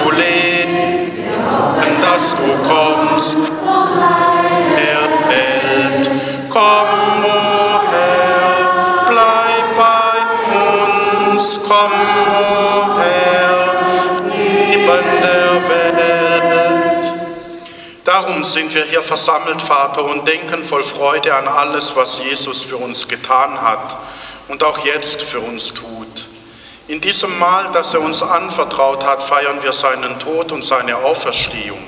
du 0.05 0.11
lebst, 0.11 1.00
dass 2.01 2.37
du 2.37 2.49
kommst, 2.69 3.37
der 4.77 5.03
Welt. 5.29 6.11
Komm, 6.51 7.25
o 7.25 7.81
Herr, 7.91 9.07
bleib 9.09 9.77
bei 9.77 11.33
uns, 11.33 11.61
komm, 11.67 11.93
o 12.29 12.99
Herr, 12.99 13.81
neben 14.27 15.05
der 15.21 15.69
Welt. 15.69 17.13
Darum 18.05 18.43
sind 18.43 18.75
wir 18.75 18.85
hier 18.85 19.03
versammelt, 19.03 19.63
Vater, 19.63 20.05
und 20.05 20.27
denken 20.27 20.65
voll 20.65 20.83
Freude 20.83 21.35
an 21.35 21.47
alles, 21.47 21.95
was 21.95 22.19
Jesus 22.19 22.63
für 22.63 22.77
uns 22.77 23.07
getan 23.07 23.61
hat 23.63 23.97
und 24.49 24.65
auch 24.65 24.79
jetzt 24.85 25.23
für 25.23 25.41
uns 25.41 25.73
tut. 25.73 26.00
In 26.91 27.01
diesem 27.01 27.39
Mahl, 27.39 27.71
das 27.73 27.95
er 27.95 28.01
uns 28.01 28.21
anvertraut 28.21 29.07
hat, 29.07 29.23
feiern 29.23 29.63
wir 29.63 29.73
seinen 29.73 30.19
Tod 30.19 30.51
und 30.51 30.65
seine 30.65 30.97
Auferstehung. 30.97 31.79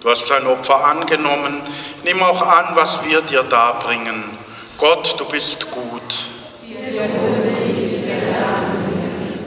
Du 0.00 0.08
hast 0.08 0.28
sein 0.28 0.46
Opfer 0.46 0.82
angenommen, 0.82 1.60
nimm 2.04 2.22
auch 2.22 2.40
an, 2.40 2.74
was 2.74 3.04
wir 3.04 3.20
dir 3.20 3.42
darbringen. 3.42 4.24
Gott, 4.78 5.14
du 5.18 5.26
bist 5.26 5.70
gut. 5.70 6.14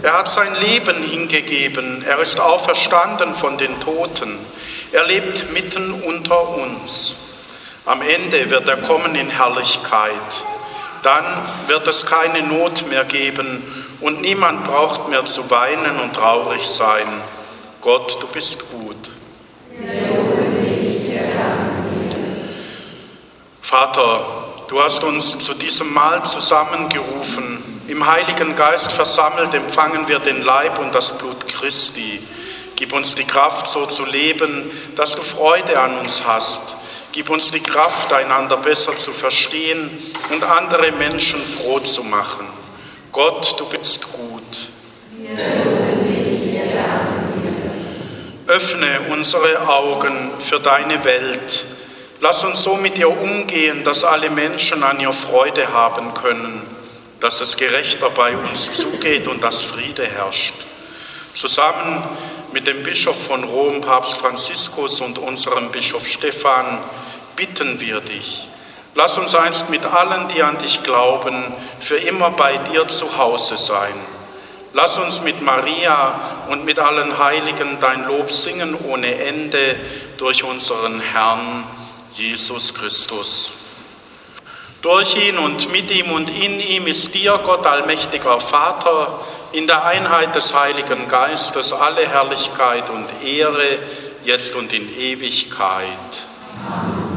Er 0.04 0.14
hat 0.14 0.28
sein 0.32 0.56
Leben 0.62 1.02
hingegeben, 1.02 2.06
er 2.08 2.20
ist 2.20 2.40
auferstanden 2.40 3.34
von 3.34 3.58
den 3.58 3.80
Toten, 3.80 4.38
er 4.92 5.08
lebt 5.08 5.52
mitten 5.54 6.04
unter 6.04 6.50
uns. 6.50 7.16
Am 7.88 8.00
Ende 8.04 8.48
wird 8.52 8.70
er 8.70 8.78
kommen 8.78 9.16
in 9.16 9.32
Herrlichkeit. 9.32 10.12
Dann 11.02 11.26
wird 11.66 11.88
es 11.88 12.06
keine 12.06 12.44
Not 12.44 12.88
mehr 12.90 13.06
geben 13.06 13.83
und 14.04 14.22
niemand 14.22 14.66
braucht 14.66 15.08
mehr 15.08 15.24
zu 15.24 15.50
weinen 15.50 16.00
und 16.02 16.14
traurig 16.14 16.68
sein. 16.68 17.08
Gott, 17.82 18.22
du 18.22 18.28
bist 18.28 18.70
gut. 18.70 19.10
Vater, 23.62 24.26
du 24.68 24.84
hast 24.84 25.04
uns 25.06 25.38
zu 25.40 25.54
diesem 25.54 25.94
Mahl 25.94 26.24
zusammengerufen. 26.24 27.64
Im 27.88 28.06
Heiligen 28.06 28.56
Geist 28.56 28.92
versammelt 28.92 29.54
empfangen 29.54 30.08
wir 30.08 30.20
den 30.20 30.44
Leib 30.44 30.80
und 30.80 30.94
das 30.94 31.18
Blut 31.18 31.48
Christi. 31.48 32.22
Gib 32.76 32.92
uns 32.92 33.16
die 33.16 33.24
Kraft, 33.24 33.68
so 33.68 33.86
zu 33.86 34.04
leben, 34.06 34.70
dass 34.96 35.16
du 35.16 35.22
Freude 35.22 35.80
an 35.80 35.98
uns 35.98 36.24
hast. 36.26 36.62
Gib 37.14 37.30
uns 37.30 37.52
die 37.52 37.62
Kraft, 37.62 38.12
einander 38.12 38.58
besser 38.58 38.96
zu 38.96 39.14
verstehen 39.14 39.90
und 40.32 40.44
andere 40.44 40.92
Menschen 40.92 41.44
froh 41.46 41.80
zu 41.80 42.04
machen. 42.04 42.63
Gott, 43.14 43.60
du 43.60 43.66
bist 43.68 44.12
gut. 44.12 44.42
Öffne 48.48 48.88
unsere 49.12 49.70
Augen 49.70 50.32
für 50.40 50.60
deine 50.60 51.06
Welt. 51.06 51.66
Lass 52.22 52.44
uns 52.44 52.64
so 52.64 52.76
mit 52.76 52.98
ihr 52.98 53.10
umgehen, 53.10 53.84
dass 53.84 54.04
alle 54.04 54.32
Menschen 54.32 54.84
an 54.84 55.00
ihr 55.00 55.14
Freude 55.14 55.72
haben 55.72 56.16
können, 56.16 56.64
dass 57.20 57.40
es 57.40 57.56
gerechter 57.56 58.10
bei 58.10 58.36
uns 58.36 58.72
zugeht 58.72 59.28
und 59.28 59.44
dass 59.44 59.62
Friede 59.62 60.08
herrscht. 60.08 60.56
Zusammen 61.36 62.04
mit 62.52 62.66
dem 62.66 62.82
Bischof 62.82 63.28
von 63.28 63.44
Rom, 63.44 63.82
Papst 63.82 64.18
Franziskus 64.18 65.02
und 65.02 65.20
unserem 65.20 65.70
Bischof 65.72 66.08
Stephan 66.08 66.80
bitten 67.36 67.80
wir 67.80 68.02
dich, 68.02 68.48
Lass 68.96 69.18
uns 69.18 69.34
einst 69.34 69.70
mit 69.70 69.86
allen, 69.86 70.28
die 70.28 70.44
an 70.44 70.58
dich 70.60 70.84
glauben, 70.84 71.52
für 71.80 71.98
immer 71.98 72.32
bei 72.32 72.58
dir 72.58 72.88
zu 72.88 73.18
Hause 73.18 73.58
sein. 73.58 73.94
Lass 74.74 74.98
uns 74.98 75.22
mit 75.22 75.42
Maria 75.42 76.20
und 76.50 76.66
mit 76.66 76.80
allen 76.80 77.18
Heiligen 77.18 77.80
dein 77.80 78.06
Lob 78.06 78.32
singen 78.32 78.76
ohne 78.88 79.14
Ende 79.24 79.76
durch 80.18 80.44
unseren 80.44 81.00
Herrn 81.00 81.64
Jesus 82.14 82.74
Christus. 82.74 83.52
Durch 84.82 85.16
ihn 85.16 85.38
und 85.38 85.72
mit 85.72 85.90
ihm 85.92 86.12
und 86.12 86.30
in 86.30 86.60
ihm 86.60 86.88
ist 86.88 87.14
dir, 87.16 87.40
Gott 87.46 87.66
allmächtiger 87.66 88.40
Vater, 88.40 89.20
in 89.54 89.66
der 89.66 89.86
Einheit 89.86 90.36
des 90.36 90.54
Heiligen 90.54 91.08
Geistes 91.08 91.72
alle 91.72 92.08
Herrlichkeit 92.08 92.90
und 92.90 93.08
Ehre, 93.24 93.80
jetzt 94.26 94.56
und 94.56 94.74
in 94.74 94.90
Ewigkeit. 94.98 95.88
Amen. 96.68 97.13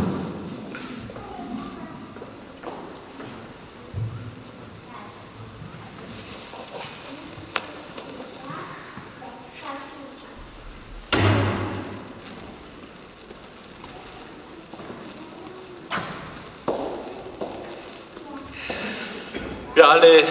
Wir 19.77 19.91
alle 19.91 20.25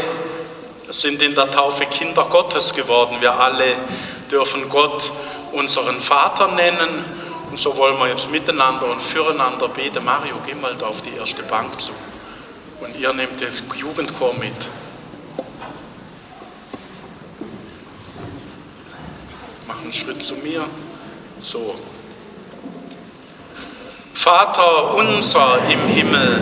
sind 0.89 1.21
in 1.21 1.35
der 1.35 1.51
Taufe 1.51 1.85
Kinder 1.85 2.25
Gottes 2.25 2.73
geworden. 2.73 3.17
Wir 3.19 3.31
alle 3.31 3.75
dürfen 4.31 4.67
Gott 4.69 5.11
unseren 5.51 5.99
Vater 5.99 6.47
nennen. 6.47 7.05
Und 7.51 7.59
so 7.59 7.77
wollen 7.77 7.95
wir 7.99 8.07
jetzt 8.07 8.31
miteinander 8.31 8.87
und 8.87 8.99
füreinander 8.99 9.67
beten. 9.67 10.03
Mario, 10.03 10.33
geh 10.47 10.55
mal 10.55 10.75
da 10.75 10.87
auf 10.87 11.03
die 11.03 11.15
erste 11.15 11.43
Bank 11.43 11.79
zu. 11.79 11.91
Und 12.81 12.97
ihr 12.97 13.13
nehmt 13.13 13.39
den 13.39 13.51
Jugendchor 13.75 14.33
mit. 14.33 14.67
Mach 19.67 19.79
einen 19.79 19.93
Schritt 19.93 20.23
zu 20.23 20.33
mir. 20.37 20.65
So. 21.39 21.75
Vater 24.15 24.95
unser 24.95 25.59
im 25.69 25.81
Himmel, 25.81 26.41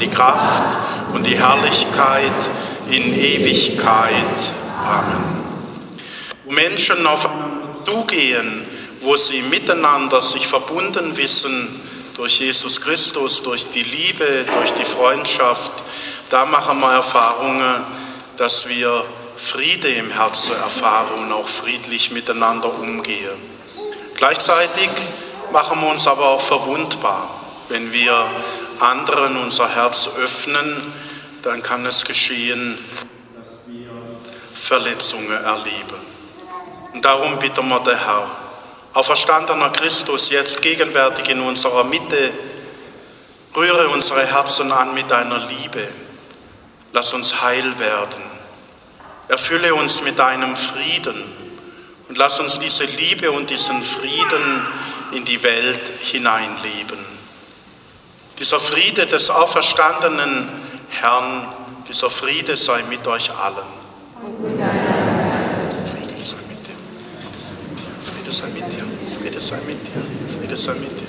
die 0.00 0.08
Kraft 0.08 0.78
und 1.12 1.26
die 1.26 1.38
Herrlichkeit, 1.38 2.32
in 2.88 3.14
Ewigkeit. 3.14 4.14
Amen. 4.84 5.44
Wo 6.44 6.52
Menschen 6.52 7.06
aufeinander 7.06 7.60
zugehen, 7.84 8.64
wo 9.00 9.16
sie 9.16 9.42
miteinander 9.42 10.20
sich 10.20 10.46
verbunden 10.46 11.16
wissen 11.16 11.80
durch 12.16 12.40
Jesus 12.40 12.80
Christus, 12.80 13.42
durch 13.42 13.70
die 13.70 13.82
Liebe, 13.82 14.44
durch 14.58 14.72
die 14.74 14.84
Freundschaft, 14.84 15.72
da 16.28 16.44
machen 16.44 16.80
wir 16.80 16.92
Erfahrungen, 16.92 17.84
dass 18.36 18.68
wir 18.68 19.04
Friede 19.36 19.88
im 19.88 20.10
Herzen 20.10 20.54
erfahren 20.56 21.24
und 21.24 21.32
auch 21.32 21.48
friedlich 21.48 22.10
miteinander 22.10 22.70
umgehen. 22.78 23.38
Gleichzeitig 24.16 24.90
machen 25.50 25.80
wir 25.80 25.90
uns 25.90 26.06
aber 26.06 26.26
auch 26.26 26.42
verwundbar, 26.42 27.30
wenn 27.70 27.90
wir 27.92 28.26
anderen 28.80 29.36
unser 29.36 29.68
Herz 29.68 30.10
öffnen, 30.18 30.92
dann 31.42 31.62
kann 31.62 31.84
es 31.86 32.04
geschehen, 32.04 32.78
dass 33.34 33.46
wir 33.66 33.90
Verletzungen 34.54 35.32
erleben. 35.32 36.10
Und 36.92 37.04
darum 37.04 37.38
bitten 37.38 37.68
wir 37.68 37.80
der 37.80 37.98
Herr, 37.98 38.30
auferstandener 38.92 39.70
Christus, 39.70 40.30
jetzt 40.30 40.60
gegenwärtig 40.60 41.28
in 41.28 41.40
unserer 41.40 41.84
Mitte, 41.84 42.32
rühre 43.54 43.88
unsere 43.88 44.26
Herzen 44.26 44.72
an 44.72 44.94
mit 44.94 45.10
deiner 45.10 45.38
Liebe. 45.38 45.88
Lass 46.92 47.12
uns 47.14 47.40
heil 47.40 47.78
werden. 47.78 48.22
Erfülle 49.28 49.74
uns 49.74 50.02
mit 50.02 50.18
deinem 50.18 50.56
Frieden 50.56 51.22
und 52.08 52.18
lass 52.18 52.40
uns 52.40 52.58
diese 52.58 52.84
Liebe 52.84 53.30
und 53.30 53.48
diesen 53.48 53.80
Frieden 53.82 54.66
in 55.12 55.24
die 55.24 55.40
Welt 55.42 55.80
hineinleben. 56.00 57.09
Dieser 58.40 58.58
Friede 58.58 59.06
des 59.06 59.28
auferstandenen 59.28 60.48
Herrn 60.88 61.46
Dieser 61.86 62.08
Friede 62.08 62.56
sei 62.56 62.82
mit 62.84 63.06
euch 63.06 63.30
allen. 63.30 63.68
Friede 65.92 66.18
sei 66.18 66.36
mit 66.48 66.66
dir. 66.66 66.76
Friede 68.02 68.32
sei 68.32 68.46
mit 68.46 68.72
dir. 68.72 68.86
Friede 69.18 69.40
sei 69.40 69.56
mit 69.66 69.78
dir. 69.86 70.02
Friede 70.38 70.56
sei 70.56 70.72
mit 70.72 70.90
dir. 70.90 71.06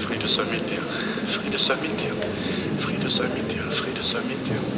Friede 0.00 0.26
sei 0.26 0.44
mit 0.44 0.70
dir. 0.70 0.82
Friede 1.28 1.58
sei 1.58 1.74
mit 1.82 2.00
dir. 2.00 2.14
Friede 2.80 3.08
sei 3.10 3.24
mit 3.28 3.52
dir. 3.52 3.62
Friede 3.70 4.02
sei 4.02 4.20
mit 4.20 4.46
dir. 4.46 4.77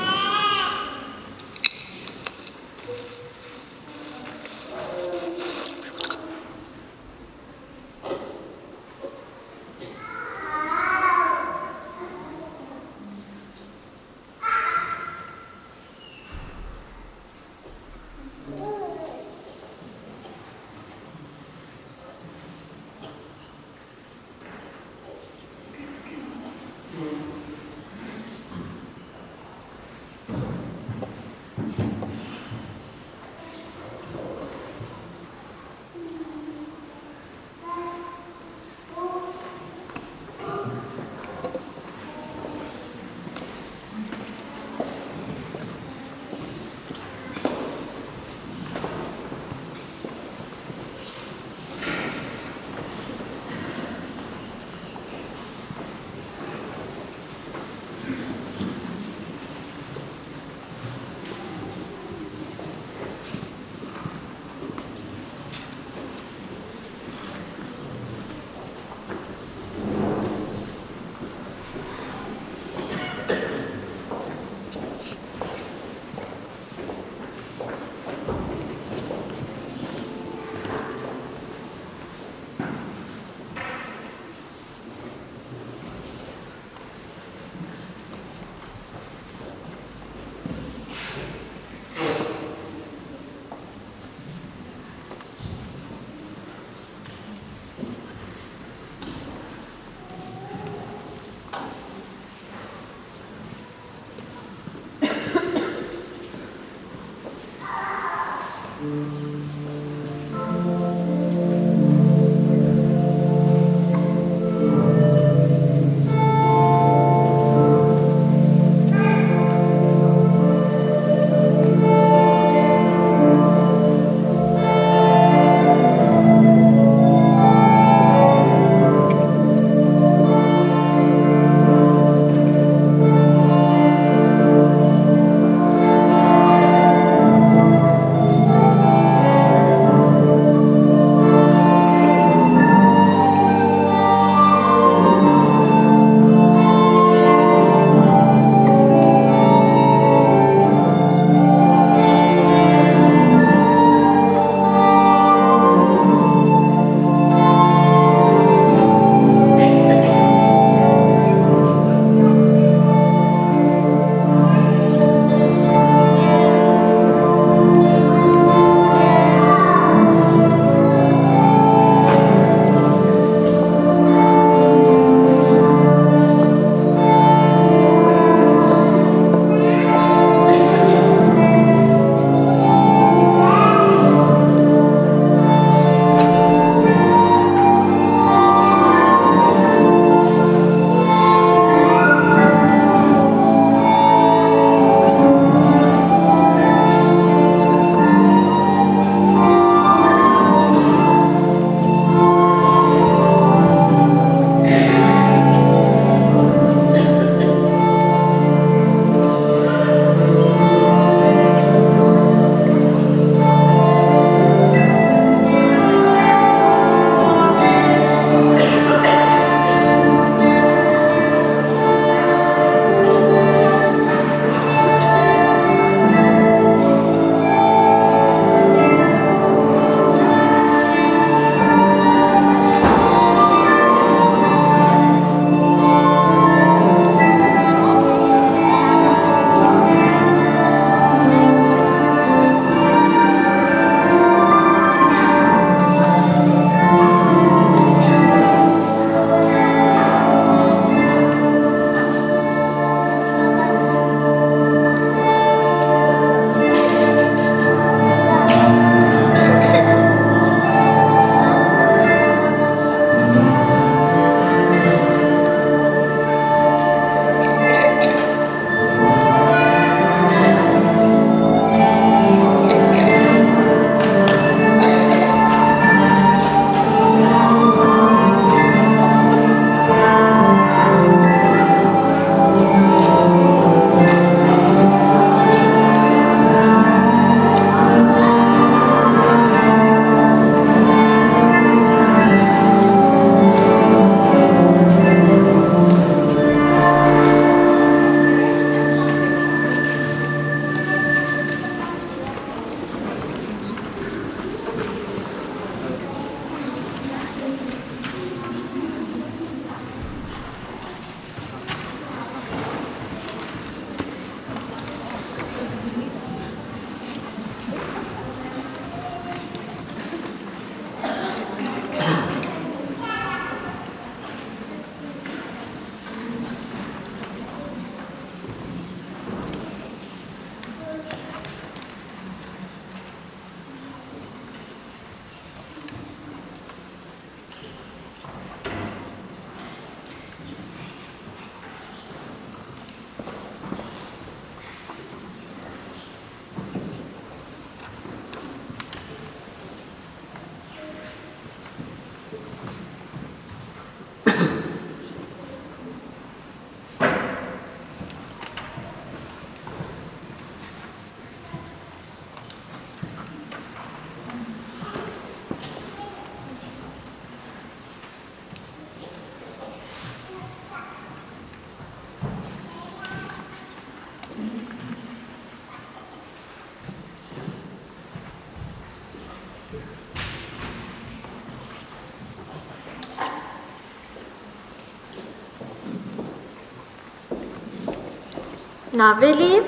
Na, 389.01 389.19
Willi, 389.19 389.63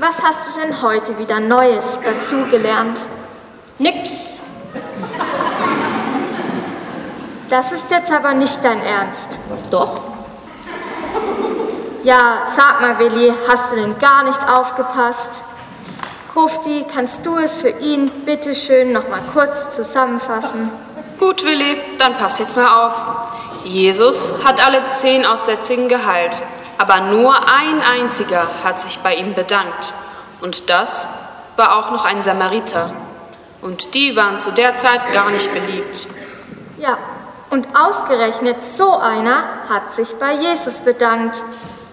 was 0.00 0.20
hast 0.20 0.48
du 0.48 0.60
denn 0.60 0.82
heute 0.82 1.16
wieder 1.16 1.38
Neues 1.38 1.84
dazugelernt? 2.02 2.98
Nix. 3.78 4.10
Das 7.48 7.70
ist 7.70 7.88
jetzt 7.88 8.10
aber 8.10 8.34
nicht 8.34 8.64
dein 8.64 8.82
Ernst. 8.82 9.38
Doch. 9.70 10.00
Ja, 12.02 12.42
sag 12.56 12.80
mal, 12.80 12.98
Willi, 12.98 13.32
hast 13.48 13.70
du 13.70 13.76
denn 13.76 13.96
gar 14.00 14.24
nicht 14.24 14.42
aufgepasst? 14.50 15.44
Krufti, 16.32 16.84
kannst 16.92 17.24
du 17.24 17.36
es 17.36 17.54
für 17.54 17.70
ihn 17.70 18.10
bitte 18.26 18.56
schön 18.56 18.90
noch 18.90 19.08
mal 19.08 19.22
kurz 19.32 19.70
zusammenfassen? 19.76 20.68
Gut, 21.20 21.44
Willi, 21.44 21.80
dann 22.00 22.16
pass 22.16 22.40
jetzt 22.40 22.56
mal 22.56 22.86
auf. 22.86 23.04
Jesus 23.62 24.32
hat 24.44 24.66
alle 24.66 24.82
zehn 24.90 25.24
Aussätzigen 25.24 25.88
geheilt, 25.88 26.42
aber 26.78 27.00
nur 27.00 27.34
ein 27.34 27.80
einziger 27.80 28.46
hat 28.64 28.80
sich 28.80 28.98
bei 28.98 29.14
ihm 29.14 29.34
bedankt. 29.34 29.94
Und 30.40 30.68
das 30.70 31.06
war 31.56 31.76
auch 31.76 31.90
noch 31.90 32.04
ein 32.04 32.22
Samariter. 32.22 32.90
Und 33.62 33.94
die 33.94 34.14
waren 34.16 34.38
zu 34.38 34.50
der 34.50 34.76
Zeit 34.76 35.12
gar 35.12 35.30
nicht 35.30 35.52
beliebt. 35.52 36.06
Ja, 36.78 36.98
und 37.50 37.68
ausgerechnet 37.74 38.56
so 38.62 38.98
einer 38.98 39.44
hat 39.68 39.94
sich 39.94 40.14
bei 40.16 40.34
Jesus 40.34 40.80
bedankt. 40.80 41.42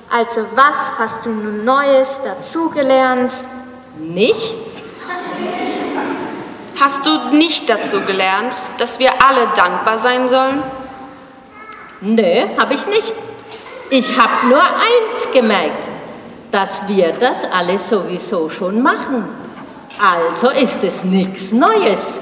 Also 0.10 0.46
was 0.56 0.76
hast 0.98 1.26
du 1.26 1.30
nun 1.30 1.64
Neues 1.64 2.10
dazugelernt? 2.24 3.34
Nichts? 3.98 4.84
Hast 6.80 7.06
du 7.06 7.12
nicht 7.32 7.70
dazu 7.70 8.02
gelernt, 8.02 8.72
dass 8.80 8.98
wir 9.00 9.12
alle 9.26 9.48
dankbar 9.56 10.00
sein 10.00 10.28
sollen? 10.28 10.64
Nö, 12.02 12.44
habe 12.58 12.74
ich 12.74 12.88
nicht. 12.88 13.16
Ich 13.94 14.18
habe 14.18 14.48
nur 14.48 14.64
eins 14.64 15.30
gemerkt, 15.34 15.86
dass 16.50 16.88
wir 16.88 17.12
das 17.12 17.44
alle 17.52 17.78
sowieso 17.78 18.50
schon 18.50 18.82
machen. 18.82 19.26
Also 20.00 20.50
ist 20.50 20.82
es 20.86 21.04
nichts 21.04 21.52
Neues. 21.52 22.22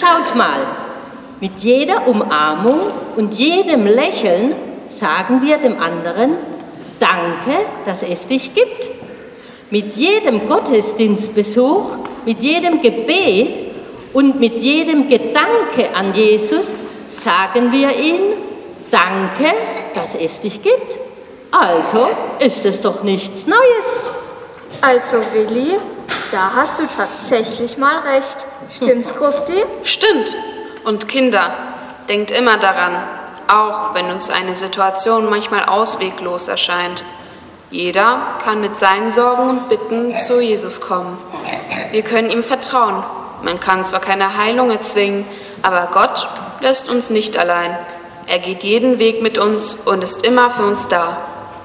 Schaut 0.00 0.36
mal, 0.36 0.64
mit 1.40 1.58
jeder 1.58 2.06
Umarmung 2.06 2.78
und 3.16 3.34
jedem 3.34 3.84
Lächeln 3.84 4.54
sagen 4.86 5.42
wir 5.42 5.58
dem 5.58 5.82
anderen, 5.82 6.36
danke, 7.00 7.66
dass 7.84 8.04
es 8.04 8.28
dich 8.28 8.54
gibt. 8.54 8.86
Mit 9.72 9.94
jedem 9.94 10.48
Gottesdienstbesuch, 10.48 11.96
mit 12.24 12.44
jedem 12.44 12.80
Gebet 12.80 13.72
und 14.12 14.38
mit 14.38 14.60
jedem 14.60 15.08
Gedanke 15.08 15.96
an 15.96 16.14
Jesus 16.14 16.72
sagen 17.08 17.72
wir 17.72 17.90
ihm, 17.90 18.22
danke, 18.92 19.52
dass 19.96 20.14
es 20.14 20.40
dich 20.40 20.62
gibt. 20.62 20.98
Also 21.50 22.08
ist 22.38 22.64
es 22.64 22.80
doch 22.80 23.02
nichts 23.02 23.46
Neues. 23.46 24.10
Also 24.82 25.16
Willi, 25.32 25.78
da 26.30 26.52
hast 26.54 26.78
du 26.78 26.84
tatsächlich 26.86 27.78
mal 27.78 28.00
recht. 28.00 28.46
Stimmt's, 28.70 29.14
Grufti? 29.14 29.64
Stimmt. 29.82 30.36
Und 30.84 31.08
Kinder, 31.08 31.50
denkt 32.08 32.30
immer 32.30 32.58
daran, 32.58 32.96
auch 33.48 33.94
wenn 33.94 34.10
uns 34.10 34.28
eine 34.30 34.54
Situation 34.54 35.30
manchmal 35.30 35.64
ausweglos 35.64 36.48
erscheint. 36.48 37.04
Jeder 37.70 38.38
kann 38.44 38.60
mit 38.60 38.78
seinen 38.78 39.10
Sorgen 39.10 39.50
und 39.50 39.68
Bitten 39.68 40.18
zu 40.18 40.40
Jesus 40.40 40.80
kommen. 40.80 41.18
Wir 41.90 42.02
können 42.02 42.30
ihm 42.30 42.42
vertrauen. 42.42 43.02
Man 43.42 43.60
kann 43.60 43.84
zwar 43.84 44.00
keine 44.00 44.36
Heilung 44.36 44.70
erzwingen, 44.70 45.24
aber 45.62 45.88
Gott 45.92 46.28
lässt 46.60 46.88
uns 46.88 47.10
nicht 47.10 47.38
allein. 47.38 47.76
Er 48.26 48.38
geht 48.38 48.64
jeden 48.64 48.98
Weg 48.98 49.22
mit 49.22 49.38
uns 49.38 49.74
und 49.74 50.02
ist 50.02 50.26
immer 50.26 50.50
für 50.50 50.64
uns 50.64 50.88
da. 50.88 51.22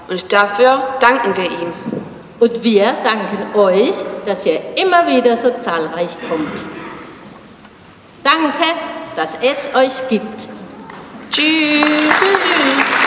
Und 0.08 0.32
dafür 0.32 0.84
danken 1.00 1.36
wir 1.36 1.46
ihm. 1.46 1.74
Und 2.40 2.64
wir 2.64 2.94
danken 3.04 3.60
euch, 3.60 3.96
dass 4.26 4.46
ihr 4.46 4.60
immer 4.76 5.08
wieder 5.08 5.38
so 5.38 5.52
zahlreich 5.62 6.12
kommt. 6.30 6.52
Danke, 8.24 8.64
dass 9.16 9.32
es 9.42 9.74
euch 9.76 10.08
gibt. 10.10 10.48
Tschüss. 11.32 11.84
Tschüss. 11.84 13.01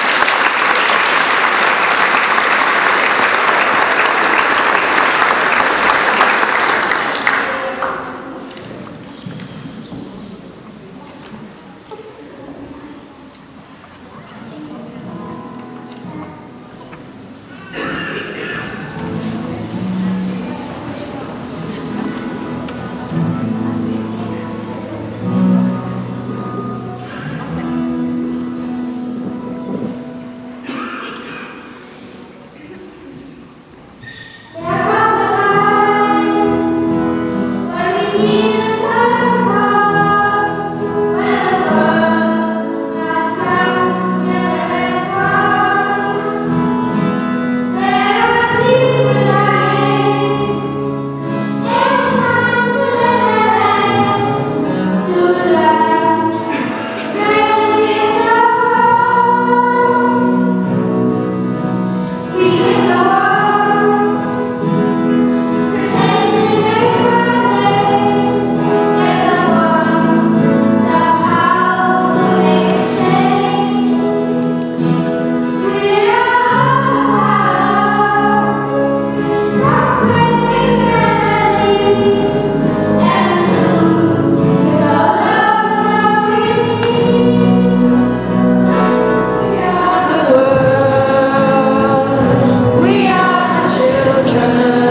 Amen. 94.45 94.84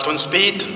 Lasst 0.00 0.12
uns 0.12 0.28
beten. 0.28 0.66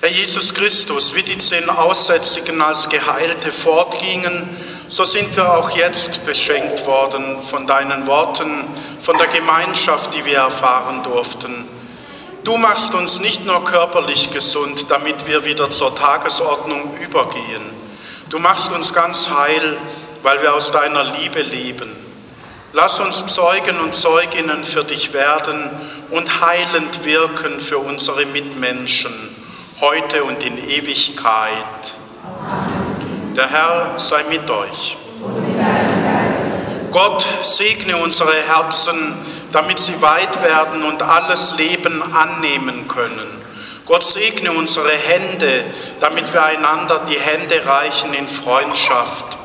Herr 0.00 0.10
Jesus 0.10 0.52
Christus, 0.52 1.14
wie 1.14 1.22
die 1.22 1.38
zehn 1.38 1.70
Aussätzigen 1.70 2.60
als 2.60 2.88
Geheilte 2.88 3.52
fortgingen, 3.52 4.48
so 4.88 5.04
sind 5.04 5.36
wir 5.36 5.54
auch 5.54 5.70
jetzt 5.70 6.26
beschenkt 6.26 6.84
worden 6.86 7.40
von 7.40 7.68
deinen 7.68 8.08
Worten, 8.08 8.66
von 9.00 9.16
der 9.16 9.28
Gemeinschaft, 9.28 10.12
die 10.12 10.24
wir 10.24 10.38
erfahren 10.38 11.04
durften. 11.04 11.68
Du 12.42 12.56
machst 12.56 12.94
uns 12.94 13.20
nicht 13.20 13.46
nur 13.46 13.64
körperlich 13.64 14.32
gesund, 14.32 14.86
damit 14.88 15.28
wir 15.28 15.44
wieder 15.44 15.70
zur 15.70 15.94
Tagesordnung 15.94 16.98
übergehen. 16.98 17.62
Du 18.28 18.40
machst 18.40 18.72
uns 18.72 18.92
ganz 18.92 19.28
heil, 19.28 19.78
weil 20.24 20.42
wir 20.42 20.52
aus 20.52 20.72
deiner 20.72 21.04
Liebe 21.04 21.42
leben. 21.42 22.11
Lass 22.74 23.00
uns 23.00 23.26
Zeugen 23.26 23.78
und 23.80 23.94
Zeuginnen 23.94 24.64
für 24.64 24.82
dich 24.82 25.12
werden 25.12 25.70
und 26.10 26.40
heilend 26.40 27.04
wirken 27.04 27.60
für 27.60 27.78
unsere 27.78 28.24
Mitmenschen 28.24 29.12
heute 29.82 30.24
und 30.24 30.42
in 30.42 30.56
Ewigkeit. 30.70 31.92
Der 33.36 33.50
Herr 33.50 33.94
sei 33.98 34.22
mit 34.30 34.48
euch. 34.48 34.96
Gott 36.92 37.26
segne 37.42 37.96
unsere 37.98 38.36
Herzen, 38.46 39.16
damit 39.52 39.78
sie 39.78 40.00
weit 40.00 40.42
werden 40.42 40.84
und 40.84 41.02
alles 41.02 41.54
Leben 41.58 42.02
annehmen 42.14 42.88
können. 42.88 43.42
Gott 43.84 44.04
segne 44.04 44.50
unsere 44.52 44.92
Hände, 44.92 45.64
damit 46.00 46.32
wir 46.32 46.42
einander 46.42 47.04
die 47.06 47.18
Hände 47.18 47.66
reichen 47.66 48.14
in 48.14 48.28
Freundschaft. 48.28 49.36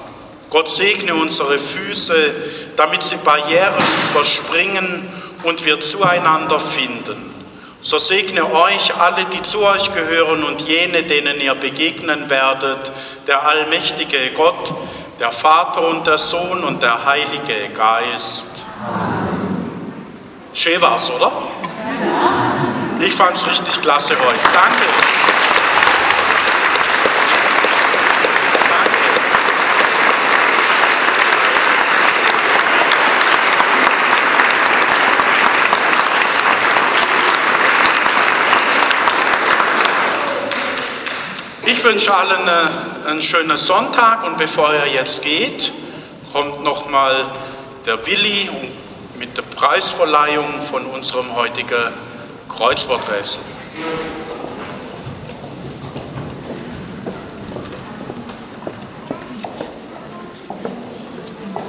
Gott 0.50 0.70
segne 0.70 1.14
unsere 1.14 1.60
Füße, 1.60 2.34
damit 2.78 3.04
sie 3.04 3.18
Barrieren 3.18 3.74
überspringen 4.12 5.10
und 5.44 5.66
wir 5.66 5.80
zueinander 5.80 6.60
finden. 6.60 7.34
So 7.82 7.98
segne 7.98 8.52
euch 8.54 8.96
alle, 8.96 9.26
die 9.26 9.42
zu 9.42 9.66
euch 9.66 9.94
gehören 9.94 10.44
und 10.44 10.62
jene, 10.62 11.04
denen 11.04 11.40
ihr 11.42 11.56
begegnen 11.56 12.30
werdet, 12.30 12.92
der 13.28 13.46
allmächtige 13.46 14.32
Gott, 14.32 14.74
der 15.20 15.32
Vater 15.32 15.88
und 15.88 16.06
der 16.08 16.18
Sohn 16.18 16.64
und 16.64 16.82
der 16.82 17.06
Heilige 17.06 17.70
Geist. 17.76 18.48
Schön 20.54 20.82
war's, 20.82 21.12
oder? 21.12 21.32
Ich 23.00 23.14
fand's 23.14 23.46
richtig 23.46 23.82
klasse 23.82 24.16
heute. 24.20 24.40
Danke. 24.54 25.37
Ich 41.70 41.84
wünsche 41.84 42.16
allen 42.16 42.48
äh, 42.48 43.10
einen 43.10 43.22
schönen 43.22 43.58
Sonntag 43.58 44.26
und 44.26 44.38
bevor 44.38 44.74
er 44.74 44.88
jetzt 44.88 45.22
geht, 45.22 45.74
kommt 46.32 46.64
nochmal 46.64 47.26
der 47.86 48.08
Willi 48.08 48.50
mit 49.20 49.36
der 49.36 49.42
Preisverleihung 49.42 50.62
von 50.62 50.86
unserem 50.86 51.36
heutigen 51.36 51.92
Kreuzworträtsel. 52.48 53.42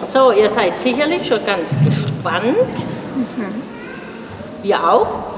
So, 0.09 0.31
ihr 0.31 0.49
seid 0.49 0.81
sicherlich 0.81 1.27
schon 1.27 1.45
ganz 1.45 1.71
gespannt. 1.85 2.55
Mhm. 3.17 3.63
Wir 4.63 4.89
auch. 4.89 5.38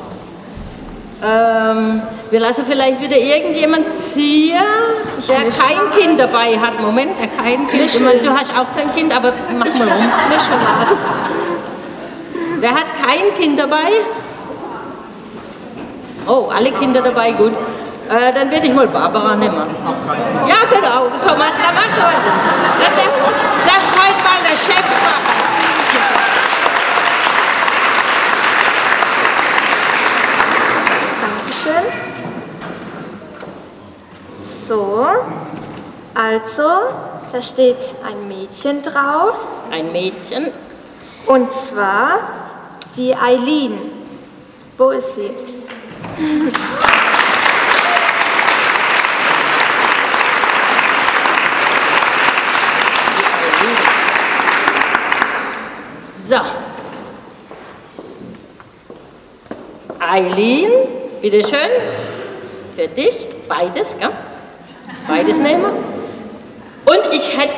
Ähm, 1.23 2.01
wir 2.31 2.41
lassen 2.41 2.65
vielleicht 2.67 3.01
wieder 3.03 3.17
irgendjemand 3.19 3.95
ziehen, 3.95 4.57
der 5.29 5.37
kein 5.37 5.91
Kind 5.99 6.19
dabei 6.19 6.59
hat. 6.59 6.81
Moment, 6.81 7.13
der 7.21 7.29
kein 7.29 7.69
Kind. 7.69 8.01
Meine, 8.01 8.21
du 8.21 8.31
hast 8.31 8.51
auch 8.57 8.67
kein 8.75 8.93
Kind, 8.95 9.15
aber 9.15 9.33
mach 9.59 9.67
mal 9.79 9.89
um. 9.89 10.13
Wer 12.61 12.71
hat 12.71 12.87
kein 13.03 13.35
Kind 13.39 13.59
dabei? 13.59 13.91
Oh, 16.27 16.49
alle 16.55 16.71
Kinder 16.73 17.03
dabei, 17.03 17.33
gut. 17.33 17.53
Äh, 18.09 18.33
dann 18.33 18.51
werde 18.51 18.67
ich 18.67 18.75
mal 18.75 18.87
Barbara 18.87 19.37
nehmen. 19.37 19.57
Ja, 20.49 20.57
genau. 20.71 21.07
Thomas, 21.27 21.53
da 21.57 21.71
mach 21.75 22.03
mal. 22.03 22.15
Das 22.81 22.95
darfst 23.67 23.93
heute 23.93 24.25
mal 24.25 24.41
der 24.43 24.57
Chef 24.57 24.85
machen. 25.03 25.40
So, 34.71 35.05
also, 36.15 36.63
da 37.33 37.43
steht 37.43 37.93
ein 38.05 38.29
Mädchen 38.29 38.83
drauf. 38.83 39.35
Ein 39.69 39.91
Mädchen. 39.91 40.53
Und 41.27 41.53
zwar 41.53 42.21
die 42.95 43.13
Eileen. 43.13 43.77
Wo 44.79 44.91
ist 44.91 45.17
sie? 45.17 45.31
So. 56.29 56.37
Eileen, 59.99 60.71
bitteschön, 61.21 61.71
für 62.77 62.87
dich, 62.87 63.27
beides, 63.49 63.99
gell? 63.99 64.13
Beides 65.09 65.39
nehmen. 65.39 65.65
Und 66.85 67.15
ich 67.15 67.37
hätte 67.39 67.55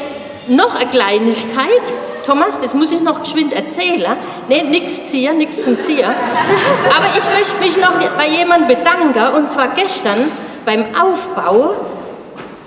noch 0.49 0.75
eine 0.75 0.91
Kleinigkeit. 0.91 1.83
Thomas, 2.27 2.59
das 2.61 2.75
muss 2.75 2.93
ich 2.93 3.01
noch 3.01 3.21
geschwind 3.21 3.53
erzählen. 3.53 4.17
Nee, 4.49 4.63
nichts 4.63 5.11
ziehen, 5.11 5.39
nichts 5.39 5.63
zum 5.63 5.81
Ziehen. 5.83 6.05
Aber 6.05 7.07
ich 7.17 7.25
möchte 7.25 7.59
mich 7.59 7.77
noch 7.77 7.95
bei 8.17 8.29
jemandem 8.29 8.69
bedanken, 8.69 9.35
und 9.35 9.53
zwar 9.53 9.69
gestern 9.69 10.31
beim 10.65 10.85
Aufbau. 10.95 11.75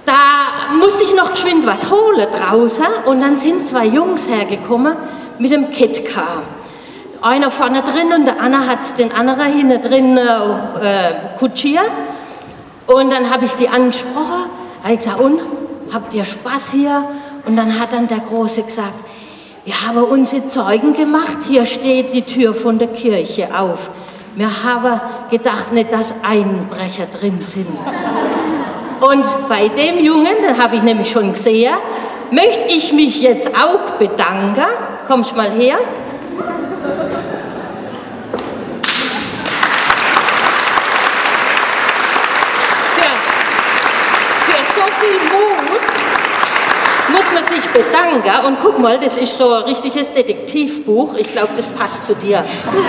Da 0.06 0.76
musste 0.78 1.04
ich 1.04 1.16
noch 1.16 1.32
geschwind 1.32 1.66
was 1.66 1.90
holen 1.90 2.28
draußen 2.32 2.86
und 3.06 3.22
dann 3.22 3.40
sind 3.40 3.68
zwei 3.68 3.86
Jungs 3.86 4.28
hergekommen 4.28 4.96
mit 5.40 5.52
dem 5.52 5.72
Kitcar. 5.72 6.44
Einer 7.22 7.50
vorne 7.50 7.82
drin 7.82 8.14
und 8.14 8.26
der 8.26 8.40
andere 8.40 8.68
hat 8.68 8.98
den 9.00 9.12
anderen 9.12 9.52
hinten 9.52 9.82
drin 9.82 10.18
äh, 10.18 11.40
kutschiert. 11.40 11.90
Und 12.86 13.12
dann 13.12 13.32
habe 13.32 13.46
ich 13.46 13.54
die 13.54 13.68
angesprochen 13.68 14.50
sage, 15.02 15.20
und, 15.20 15.40
habt 15.92 16.14
ihr 16.14 16.26
Spaß 16.26 16.70
hier? 16.70 17.04
Und 17.48 17.58
dann 17.58 17.80
hat 17.80 17.92
dann 17.92 18.08
der 18.08 18.20
Große 18.20 18.62
gesagt, 18.62 18.94
wir 19.66 19.74
haben 19.82 20.04
unsere 20.04 20.48
Zeugen 20.48 20.94
gemacht, 20.94 21.40
hier 21.48 21.66
steht 21.66 22.14
die 22.14 22.22
Tür 22.22 22.54
von 22.54 22.78
der 22.78 22.90
Kirche 22.90 23.48
auf. 23.58 23.90
Wir 24.36 24.64
haben 24.64 25.02
gedacht 25.32 25.72
nicht, 25.74 25.92
dass 25.92 26.14
Einbrecher 26.22 27.08
drin 27.20 27.40
sind. 27.44 27.68
Und 29.02 29.26
bei 29.50 29.70
dem 29.70 30.06
Jungen, 30.06 30.36
den 30.44 30.56
habe 30.56 30.76
ich 30.76 30.84
nämlich 30.84 31.10
schon 31.10 31.34
gesehen, 31.34 31.74
möchte 32.30 32.68
ich 32.68 32.94
mich 32.94 33.22
jetzt 33.22 33.50
auch 33.56 33.98
bedanken. 33.98 34.66
Kommst 35.08 35.36
mal 35.36 35.50
her. 35.50 35.80
man 47.36 47.46
sich 47.48 47.70
bedanken 48.26 48.46
und 48.46 48.60
guck 48.60 48.80
mal, 48.80 49.00
das 49.00 49.18
ist 49.18 49.38
so 49.38 49.54
ein 49.54 49.64
richtiges 49.64 50.14
Detektivbuch. 50.14 51.16
Ich 51.16 51.32
glaube, 51.32 51.50
das 51.56 51.68
passt 51.68 52.06
zu 52.06 52.16
dir. 52.16 52.44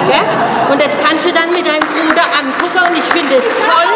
Gell? 0.09 0.73
Und 0.73 0.83
das 0.83 0.97
kannst 1.03 1.25
du 1.25 1.33
dann 1.33 1.51
mit 1.51 1.67
deinem 1.67 1.81
Bruder 1.81 2.23
angucken 2.39 2.91
und 2.91 2.99
ich 2.99 3.05
finde 3.05 3.37
es 3.37 3.45
toll. 3.45 3.95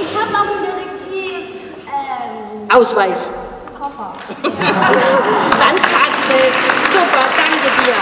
Ich 0.00 0.14
habe 0.16 0.34
auch 0.34 0.50
einen 0.50 0.64
Detektiv. 0.64 1.60
Ähm, 1.86 2.74
Ausweis. 2.74 3.30
Koffer. 3.78 4.12
dann 4.42 5.76
passt 5.76 6.26
es. 6.30 6.54
Super, 6.92 7.24
danke 7.36 7.68
dir. 7.84 7.94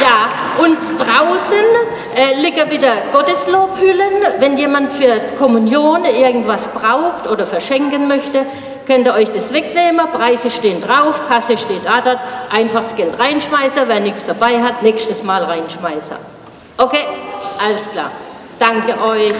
Ja, 0.00 0.28
und 0.58 0.76
draußen 0.98 1.66
äh, 2.16 2.40
liegen 2.40 2.70
wieder 2.70 2.92
Gotteslobhüllen. 3.12 4.40
Wenn 4.40 4.56
jemand 4.58 4.92
für 4.92 5.20
Kommunion 5.38 6.04
irgendwas 6.04 6.68
braucht 6.68 7.30
oder 7.30 7.46
verschenken 7.46 8.08
möchte, 8.08 8.44
könnt 8.86 9.06
ihr 9.06 9.14
euch 9.14 9.30
das 9.30 9.52
wegnehmen, 9.52 10.06
Preise 10.12 10.50
stehen 10.50 10.80
drauf, 10.80 11.20
Kasse 11.28 11.56
steht 11.56 11.84
da 11.84 12.20
einfach 12.50 12.82
das 12.82 12.96
Geld 12.96 13.18
reinschmeißen, 13.18 13.82
wer 13.86 14.00
nichts 14.00 14.26
dabei 14.26 14.62
hat, 14.62 14.82
nächstes 14.82 15.22
Mal 15.22 15.42
reinschmeißen. 15.42 16.16
Okay, 16.76 17.04
alles 17.64 17.90
klar. 17.90 18.10
Danke 18.58 19.00
euch. 19.00 19.34